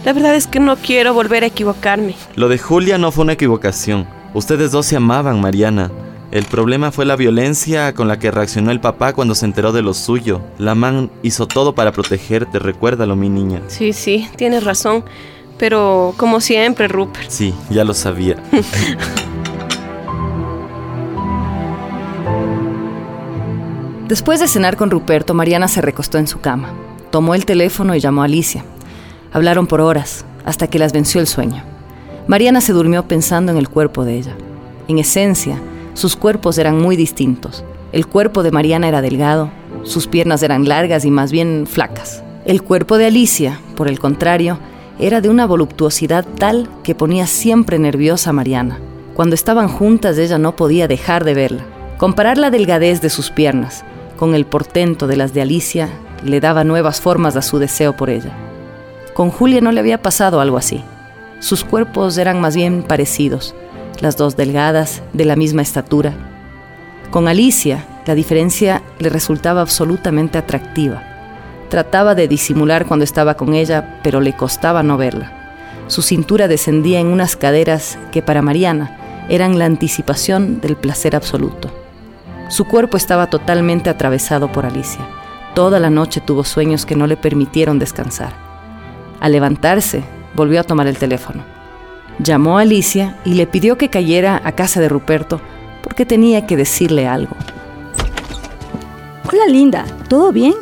La 0.03 0.13
verdad 0.13 0.35
es 0.35 0.45
que 0.47 0.59
no 0.59 0.75
quiero 0.75 1.13
volver 1.13 1.43
a 1.43 1.47
equivocarme. 1.47 2.15
Lo 2.35 2.49
de 2.49 2.57
Julia 2.57 2.97
no 2.97 3.11
fue 3.11 3.23
una 3.23 3.33
equivocación. 3.33 4.07
Ustedes 4.33 4.71
dos 4.71 4.87
se 4.87 4.95
amaban, 4.97 5.39
Mariana. 5.39 5.89
El 6.31 6.45
problema 6.45 6.91
fue 6.93 7.05
la 7.05 7.17
violencia 7.17 7.93
con 7.93 8.07
la 8.07 8.17
que 8.17 8.31
reaccionó 8.31 8.71
el 8.71 8.79
papá 8.79 9.11
cuando 9.11 9.35
se 9.35 9.43
enteró 9.45 9.73
de 9.73 9.81
lo 9.81 9.93
suyo. 9.93 10.39
La 10.57 10.75
man 10.75 11.11
hizo 11.23 11.45
todo 11.45 11.75
para 11.75 11.91
protegerte, 11.91 12.57
recuérdalo, 12.57 13.17
mi 13.17 13.27
niña. 13.27 13.61
Sí, 13.67 13.91
sí, 13.91 14.29
tienes 14.37 14.63
razón. 14.63 15.03
Pero 15.57 16.13
como 16.15 16.39
siempre, 16.39 16.87
Rupert. 16.87 17.29
Sí, 17.29 17.53
ya 17.69 17.83
lo 17.83 17.93
sabía. 17.93 18.37
Después 24.07 24.39
de 24.39 24.47
cenar 24.47 24.77
con 24.77 24.89
Ruperto, 24.89 25.33
Mariana 25.33 25.67
se 25.67 25.81
recostó 25.81 26.17
en 26.17 26.27
su 26.27 26.39
cama. 26.39 26.71
Tomó 27.11 27.35
el 27.35 27.45
teléfono 27.45 27.93
y 27.93 27.99
llamó 27.99 28.21
a 28.21 28.25
Alicia. 28.25 28.63
Hablaron 29.33 29.67
por 29.67 29.81
horas, 29.81 30.23
hasta 30.45 30.67
que 30.67 30.79
las 30.79 30.93
venció 30.93 31.19
el 31.19 31.27
sueño. 31.27 31.61
Mariana 32.27 32.61
se 32.61 32.71
durmió 32.71 33.05
pensando 33.05 33.51
en 33.51 33.57
el 33.57 33.67
cuerpo 33.67 34.05
de 34.05 34.17
ella. 34.17 34.33
En 34.87 34.97
esencia, 34.97 35.59
sus 36.01 36.15
cuerpos 36.15 36.57
eran 36.57 36.81
muy 36.81 36.95
distintos. 36.95 37.63
El 37.91 38.07
cuerpo 38.07 38.41
de 38.41 38.49
Mariana 38.49 38.87
era 38.87 39.03
delgado, 39.03 39.51
sus 39.83 40.07
piernas 40.07 40.41
eran 40.41 40.67
largas 40.67 41.05
y 41.05 41.11
más 41.11 41.31
bien 41.31 41.67
flacas. 41.67 42.23
El 42.43 42.63
cuerpo 42.63 42.97
de 42.97 43.05
Alicia, 43.05 43.59
por 43.75 43.87
el 43.87 43.99
contrario, 43.99 44.57
era 44.97 45.21
de 45.21 45.29
una 45.29 45.45
voluptuosidad 45.45 46.25
tal 46.39 46.67
que 46.81 46.95
ponía 46.95 47.27
siempre 47.27 47.77
nerviosa 47.77 48.31
a 48.31 48.33
Mariana. 48.33 48.79
Cuando 49.13 49.35
estaban 49.35 49.67
juntas 49.67 50.17
ella 50.17 50.39
no 50.39 50.55
podía 50.55 50.87
dejar 50.87 51.23
de 51.23 51.35
verla. 51.35 51.65
Comparar 51.99 52.39
la 52.39 52.49
delgadez 52.49 52.99
de 53.01 53.11
sus 53.11 53.29
piernas 53.29 53.85
con 54.17 54.33
el 54.33 54.45
portento 54.45 55.05
de 55.05 55.17
las 55.17 55.35
de 55.35 55.43
Alicia 55.43 55.87
le 56.25 56.39
daba 56.39 56.63
nuevas 56.63 56.99
formas 56.99 57.35
a 57.35 57.43
su 57.43 57.59
deseo 57.59 57.95
por 57.95 58.09
ella. 58.09 58.35
Con 59.13 59.29
Julia 59.29 59.61
no 59.61 59.71
le 59.71 59.79
había 59.79 60.01
pasado 60.01 60.41
algo 60.41 60.57
así. 60.57 60.83
Sus 61.39 61.63
cuerpos 61.63 62.17
eran 62.17 62.41
más 62.41 62.55
bien 62.55 62.81
parecidos, 62.81 63.53
las 64.01 64.17
dos 64.17 64.35
delgadas, 64.35 65.01
de 65.13 65.25
la 65.25 65.35
misma 65.35 65.61
estatura, 65.61 66.13
con 67.11 67.27
Alicia, 67.27 67.85
la 68.05 68.15
diferencia 68.15 68.81
le 68.99 69.09
resultaba 69.09 69.59
absolutamente 69.59 70.37
atractiva. 70.37 71.03
Trataba 71.67 72.15
de 72.15 72.29
disimular 72.29 72.85
cuando 72.85 73.03
estaba 73.03 73.33
con 73.33 73.53
ella, 73.53 73.99
pero 74.01 74.21
le 74.21 74.33
costaba 74.33 74.81
no 74.81 74.95
verla. 74.95 75.33
Su 75.87 76.01
cintura 76.01 76.47
descendía 76.47 77.01
en 77.01 77.07
unas 77.07 77.35
caderas 77.35 77.99
que 78.13 78.21
para 78.21 78.41
Mariana 78.41 79.25
eran 79.27 79.59
la 79.59 79.65
anticipación 79.65 80.61
del 80.61 80.77
placer 80.77 81.17
absoluto. 81.17 81.69
Su 82.47 82.63
cuerpo 82.63 82.95
estaba 82.95 83.27
totalmente 83.27 83.89
atravesado 83.89 84.49
por 84.49 84.65
Alicia. 84.65 85.05
Toda 85.53 85.81
la 85.81 85.89
noche 85.89 86.21
tuvo 86.21 86.45
sueños 86.45 86.85
que 86.85 86.95
no 86.95 87.07
le 87.07 87.17
permitieron 87.17 87.77
descansar. 87.77 88.31
Al 89.19 89.33
levantarse, 89.33 90.01
volvió 90.33 90.61
a 90.61 90.63
tomar 90.63 90.87
el 90.87 90.97
teléfono. 90.97 91.43
Llamó 92.19 92.57
a 92.57 92.61
Alicia 92.61 93.17
y 93.25 93.33
le 93.33 93.47
pidió 93.47 93.77
que 93.77 93.89
cayera 93.89 94.41
a 94.43 94.51
casa 94.51 94.79
de 94.79 94.89
Ruperto 94.89 95.41
porque 95.83 96.05
tenía 96.05 96.45
que 96.45 96.57
decirle 96.57 97.07
algo. 97.07 97.35
Hola 99.31 99.45
linda, 99.47 99.85
¿todo 100.07 100.31
bien? 100.31 100.53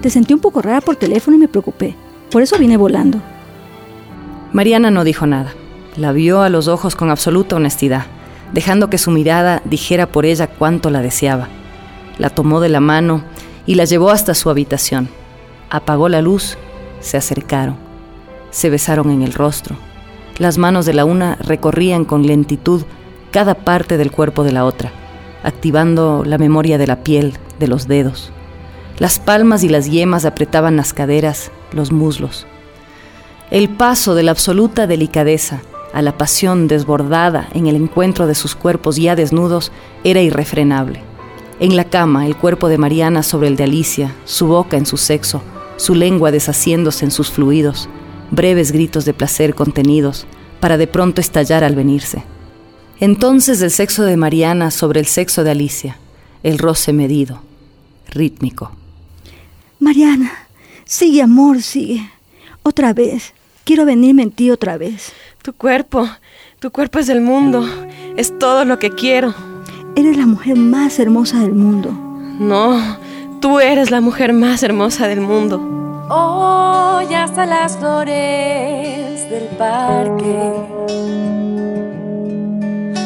Te 0.00 0.10
sentí 0.10 0.34
un 0.34 0.40
poco 0.40 0.62
rara 0.62 0.80
por 0.80 0.96
teléfono 0.96 1.36
y 1.36 1.40
me 1.40 1.48
preocupé. 1.48 1.96
Por 2.30 2.42
eso 2.42 2.58
vine 2.58 2.76
volando. 2.76 3.20
Mariana 4.52 4.90
no 4.90 5.04
dijo 5.04 5.26
nada. 5.26 5.54
La 5.96 6.12
vio 6.12 6.42
a 6.42 6.48
los 6.48 6.66
ojos 6.66 6.96
con 6.96 7.10
absoluta 7.10 7.56
honestidad, 7.56 8.06
dejando 8.52 8.90
que 8.90 8.98
su 8.98 9.10
mirada 9.10 9.62
dijera 9.64 10.06
por 10.06 10.26
ella 10.26 10.48
cuánto 10.48 10.90
la 10.90 11.02
deseaba. 11.02 11.48
La 12.18 12.30
tomó 12.30 12.60
de 12.60 12.68
la 12.68 12.80
mano 12.80 13.22
y 13.66 13.76
la 13.76 13.84
llevó 13.84 14.10
hasta 14.10 14.34
su 14.34 14.50
habitación. 14.50 15.08
Apagó 15.70 16.08
la 16.08 16.20
luz, 16.20 16.56
se 17.00 17.16
acercaron. 17.16 17.76
Se 18.50 18.70
besaron 18.70 19.10
en 19.10 19.22
el 19.22 19.32
rostro. 19.32 19.76
Las 20.38 20.58
manos 20.58 20.84
de 20.84 20.94
la 20.94 21.04
una 21.04 21.36
recorrían 21.36 22.04
con 22.04 22.26
lentitud 22.26 22.82
cada 23.30 23.54
parte 23.54 23.96
del 23.96 24.10
cuerpo 24.10 24.42
de 24.42 24.50
la 24.50 24.64
otra, 24.64 24.92
activando 25.44 26.24
la 26.24 26.38
memoria 26.38 26.76
de 26.76 26.88
la 26.88 27.04
piel, 27.04 27.34
de 27.60 27.68
los 27.68 27.86
dedos. 27.86 28.32
Las 28.98 29.20
palmas 29.20 29.62
y 29.62 29.68
las 29.68 29.90
yemas 29.90 30.24
apretaban 30.24 30.76
las 30.76 30.92
caderas, 30.92 31.52
los 31.72 31.92
muslos. 31.92 32.46
El 33.52 33.68
paso 33.68 34.16
de 34.16 34.24
la 34.24 34.32
absoluta 34.32 34.86
delicadeza 34.88 35.62
a 35.92 36.02
la 36.02 36.18
pasión 36.18 36.66
desbordada 36.66 37.48
en 37.54 37.68
el 37.68 37.76
encuentro 37.76 38.26
de 38.26 38.34
sus 38.34 38.56
cuerpos 38.56 38.96
ya 38.96 39.14
desnudos 39.14 39.70
era 40.02 40.20
irrefrenable. 40.20 41.00
En 41.60 41.76
la 41.76 41.84
cama, 41.84 42.26
el 42.26 42.36
cuerpo 42.36 42.68
de 42.68 42.78
Mariana 42.78 43.22
sobre 43.22 43.46
el 43.46 43.54
de 43.54 43.64
Alicia, 43.64 44.12
su 44.24 44.48
boca 44.48 44.76
en 44.76 44.86
su 44.86 44.96
sexo, 44.96 45.42
su 45.76 45.94
lengua 45.94 46.32
deshaciéndose 46.32 47.04
en 47.04 47.12
sus 47.12 47.30
fluidos, 47.30 47.88
breves 48.34 48.72
gritos 48.72 49.04
de 49.04 49.14
placer 49.14 49.54
contenidos, 49.54 50.26
para 50.60 50.76
de 50.76 50.86
pronto 50.86 51.20
estallar 51.20 51.64
al 51.64 51.74
venirse. 51.74 52.24
Entonces 53.00 53.60
el 53.60 53.70
sexo 53.70 54.04
de 54.04 54.16
Mariana 54.16 54.70
sobre 54.70 55.00
el 55.00 55.06
sexo 55.06 55.44
de 55.44 55.50
Alicia, 55.50 55.98
el 56.42 56.58
roce 56.58 56.92
medido, 56.92 57.42
rítmico. 58.08 58.72
Mariana, 59.80 60.32
sigue 60.84 61.22
amor, 61.22 61.60
sigue. 61.60 62.10
Otra 62.62 62.92
vez. 62.92 63.34
Quiero 63.64 63.84
venirme 63.84 64.22
en 64.22 64.30
ti 64.30 64.50
otra 64.50 64.78
vez. 64.78 65.12
Tu 65.42 65.52
cuerpo, 65.52 66.08
tu 66.60 66.70
cuerpo 66.70 66.98
es 66.98 67.08
el 67.08 67.20
mundo. 67.20 67.66
Es 68.16 68.38
todo 68.38 68.64
lo 68.64 68.78
que 68.78 68.90
quiero. 68.90 69.34
Eres 69.96 70.16
la 70.16 70.26
mujer 70.26 70.56
más 70.56 70.98
hermosa 70.98 71.40
del 71.40 71.52
mundo. 71.52 71.90
No, 71.92 72.98
tú 73.40 73.60
eres 73.60 73.90
la 73.90 74.00
mujer 74.00 74.32
más 74.32 74.62
hermosa 74.62 75.08
del 75.08 75.20
mundo. 75.20 75.83
Hoy 76.10 77.14
hasta 77.14 77.46
las 77.46 77.78
flores 77.78 79.30
del 79.30 79.44
parque 79.56 80.52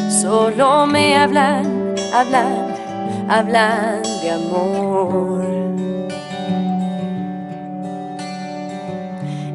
solo 0.09 0.85
me 0.85 1.15
hablan, 1.15 1.95
hablan, 2.13 2.75
hablan 3.29 4.01
de 4.21 4.31
amor. 4.31 5.45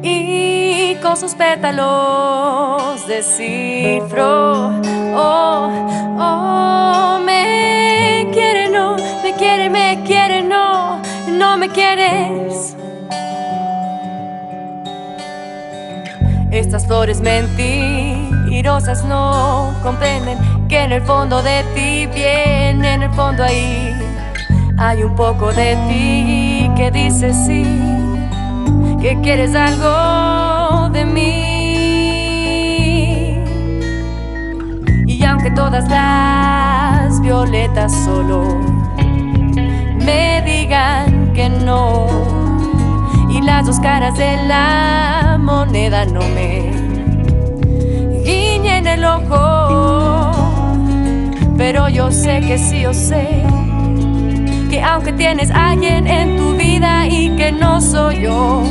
Y 0.01 0.95
con 1.03 1.15
sus 1.15 1.35
pétalos 1.35 3.05
descifro, 3.07 4.71
oh, 5.15 5.69
oh, 6.19 7.19
me 7.23 8.27
quiere, 8.33 8.69
no, 8.69 8.95
me 9.23 9.33
quiere, 9.33 9.69
me 9.69 10.01
quiere, 10.03 10.41
no, 10.41 10.99
no 11.27 11.57
me 11.57 11.69
quieres. 11.69 12.74
Estas 16.55 16.87
flores 16.87 17.19
mentirosas 17.19 19.03
no 19.03 19.73
comprenden 19.83 20.37
que 20.69 20.83
en 20.83 20.93
el 20.93 21.01
fondo 21.01 21.43
de 21.43 21.65
ti, 21.75 22.07
bien 22.15 22.85
en 22.85 23.03
el 23.03 23.11
fondo 23.11 23.43
ahí, 23.43 23.93
hay 24.77 25.03
un 25.03 25.13
poco 25.15 25.51
de 25.51 25.75
ti 25.89 26.71
que 26.77 26.91
dice 26.91 27.33
sí, 27.33 27.65
que 29.01 29.19
quieres 29.21 29.53
algo 29.53 30.87
de 30.91 31.03
mí. 31.03 31.41
Y 35.07 35.25
aunque 35.25 35.51
todas 35.51 35.89
las 35.89 37.19
violetas 37.19 37.91
solo 38.05 38.61
me 40.05 40.41
digan 40.45 41.33
que 41.33 41.49
no, 41.49 42.07
y 43.29 43.41
las 43.41 43.65
dos 43.65 43.77
caras 43.81 44.17
de 44.17 44.37
la 44.47 45.24
moneda 45.45 46.05
no 46.05 46.21
me 46.21 46.71
guiñen 48.25 48.87
el 48.87 49.05
ojo. 49.05 50.31
Pero 51.55 51.87
yo 51.87 52.11
sé 52.11 52.41
que 52.41 52.57
sí, 52.57 52.81
yo 52.81 52.93
sé 52.93 53.43
que 54.69 54.81
aunque 54.81 55.13
tienes 55.13 55.51
alguien 55.51 56.07
en 56.07 56.35
tu 56.35 56.53
vida 56.55 57.07
y 57.07 57.29
que 57.37 57.51
no 57.51 57.79
soy 57.79 58.23
yo, 58.23 58.63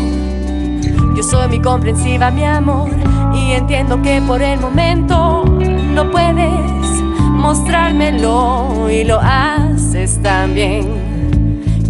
yo 1.17 1.23
soy 1.23 1.49
mi 1.49 1.61
comprensiva, 1.61 2.31
mi 2.31 2.45
amor, 2.45 2.91
y 3.33 3.53
entiendo 3.53 4.03
que 4.03 4.21
por 4.21 4.43
el 4.43 4.59
momento 4.61 5.45
no 5.45 6.11
puedes 6.11 6.91
mostrármelo 7.31 8.91
y 8.91 9.05
lo 9.05 9.21
haces 9.21 10.21
tan 10.23 10.55
bien 10.55 11.05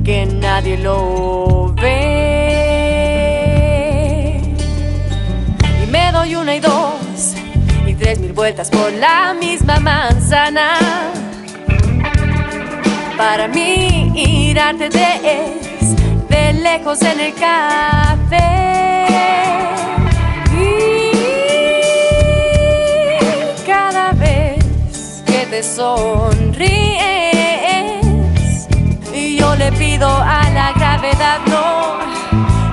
que 0.05 0.27
nadie 0.27 0.77
lo 0.77 1.54
doy 6.24 6.37
una 6.37 6.54
y 6.54 6.60
dos 6.60 7.34
tres 7.98 8.18
mil 8.18 8.32
vueltas 8.32 8.70
por 8.70 8.90
la 8.92 9.34
misma 9.34 9.78
manzana. 9.78 10.78
Para 13.18 13.46
mí, 13.46 14.10
irarte 14.14 14.88
de 14.88 15.06
es 15.22 15.94
de 16.30 16.52
lejos 16.54 17.02
en 17.02 17.20
el 17.20 17.34
café. 17.34 19.06
Y 20.58 21.10
cada 23.66 24.12
vez 24.12 24.64
que 25.26 25.46
te 25.50 25.62
sonríes, 25.62 26.56
y 29.12 29.37
yo 29.37 29.54
le 29.56 29.70
pido 29.72 30.08
a 30.08 30.48
la 30.50 30.72
gravedad, 30.72 31.40
no, 31.48 31.98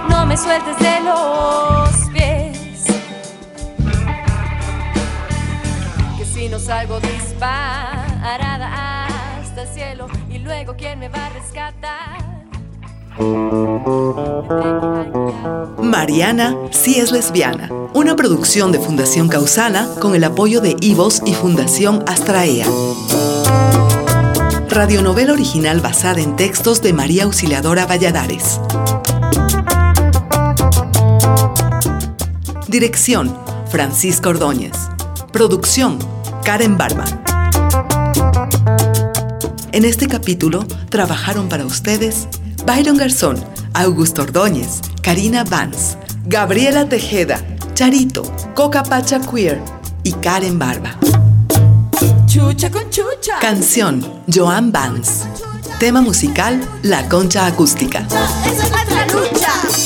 no 0.09 0.25
me 0.25 0.37
sueltes 0.37 0.77
de 0.79 1.01
los 1.01 1.81
no 2.15 2.50
salgo 6.62 7.00
disparada 7.00 9.08
hasta 9.39 9.63
el 9.63 9.67
cielo 9.67 10.08
y 10.30 10.38
luego 10.38 10.76
quién 10.78 11.00
me 11.00 11.10
va 11.10 11.26
a 11.26 11.30
rescatar. 11.30 12.21
Mariana 15.82 16.56
sí 16.69 17.00
es 17.00 17.12
lesbiana, 17.12 17.69
una 17.93 18.15
producción 18.15 18.71
de 18.71 18.80
Fundación 18.80 19.28
Causana 19.28 19.89
con 20.00 20.15
el 20.15 20.24
apoyo 20.24 20.62
de 20.62 20.76
Ivos 20.82 21.21
y 21.26 21.34
Fundación 21.34 22.04
Astraea. 22.08 22.67
Radionovela 24.69 25.34
original 25.34 25.82
basada 25.82 26.21
en 26.21 26.36
textos 26.36 26.82
de 26.82 26.93
María 26.93 27.24
Auxiliadora 27.24 27.86
Valladares. 27.86 28.62
Dirección, 32.67 33.36
Francisco 33.69 34.30
Ordóñez. 34.30 34.78
Producción, 35.34 36.00
Karen 36.43 36.77
Barba. 36.77 37.06
En 39.71 39.86
este 39.86 40.08
capítulo 40.08 40.65
trabajaron 40.89 41.47
para 41.47 41.65
ustedes 41.65 42.27
Byron 42.65 42.97
Garzón, 42.97 43.43
Augusto 43.73 44.23
Ordóñez, 44.23 44.82
Karina 45.01 45.43
Vance, 45.43 45.97
Gabriela 46.25 46.88
Tejeda, 46.89 47.39
Charito, 47.73 48.23
Coca 48.54 48.84
Pacha 48.84 49.19
Queer 49.19 49.62
y 50.04 50.13
Karen 50.13 50.60
Barba. 50.60 50.97
Chucha 52.25 52.69
con 52.71 52.89
chucha. 52.89 53.39
Canción, 53.39 54.06
Joan 54.34 54.71
Vance. 54.71 55.25
Tema 55.80 56.01
musical, 56.01 56.62
La 56.84 57.08
Concha 57.08 57.45
Acústica. 57.45 58.06
Esa 58.45 58.65
es 58.65 58.71
nuestra 58.71 59.08
lucha. 59.08 59.81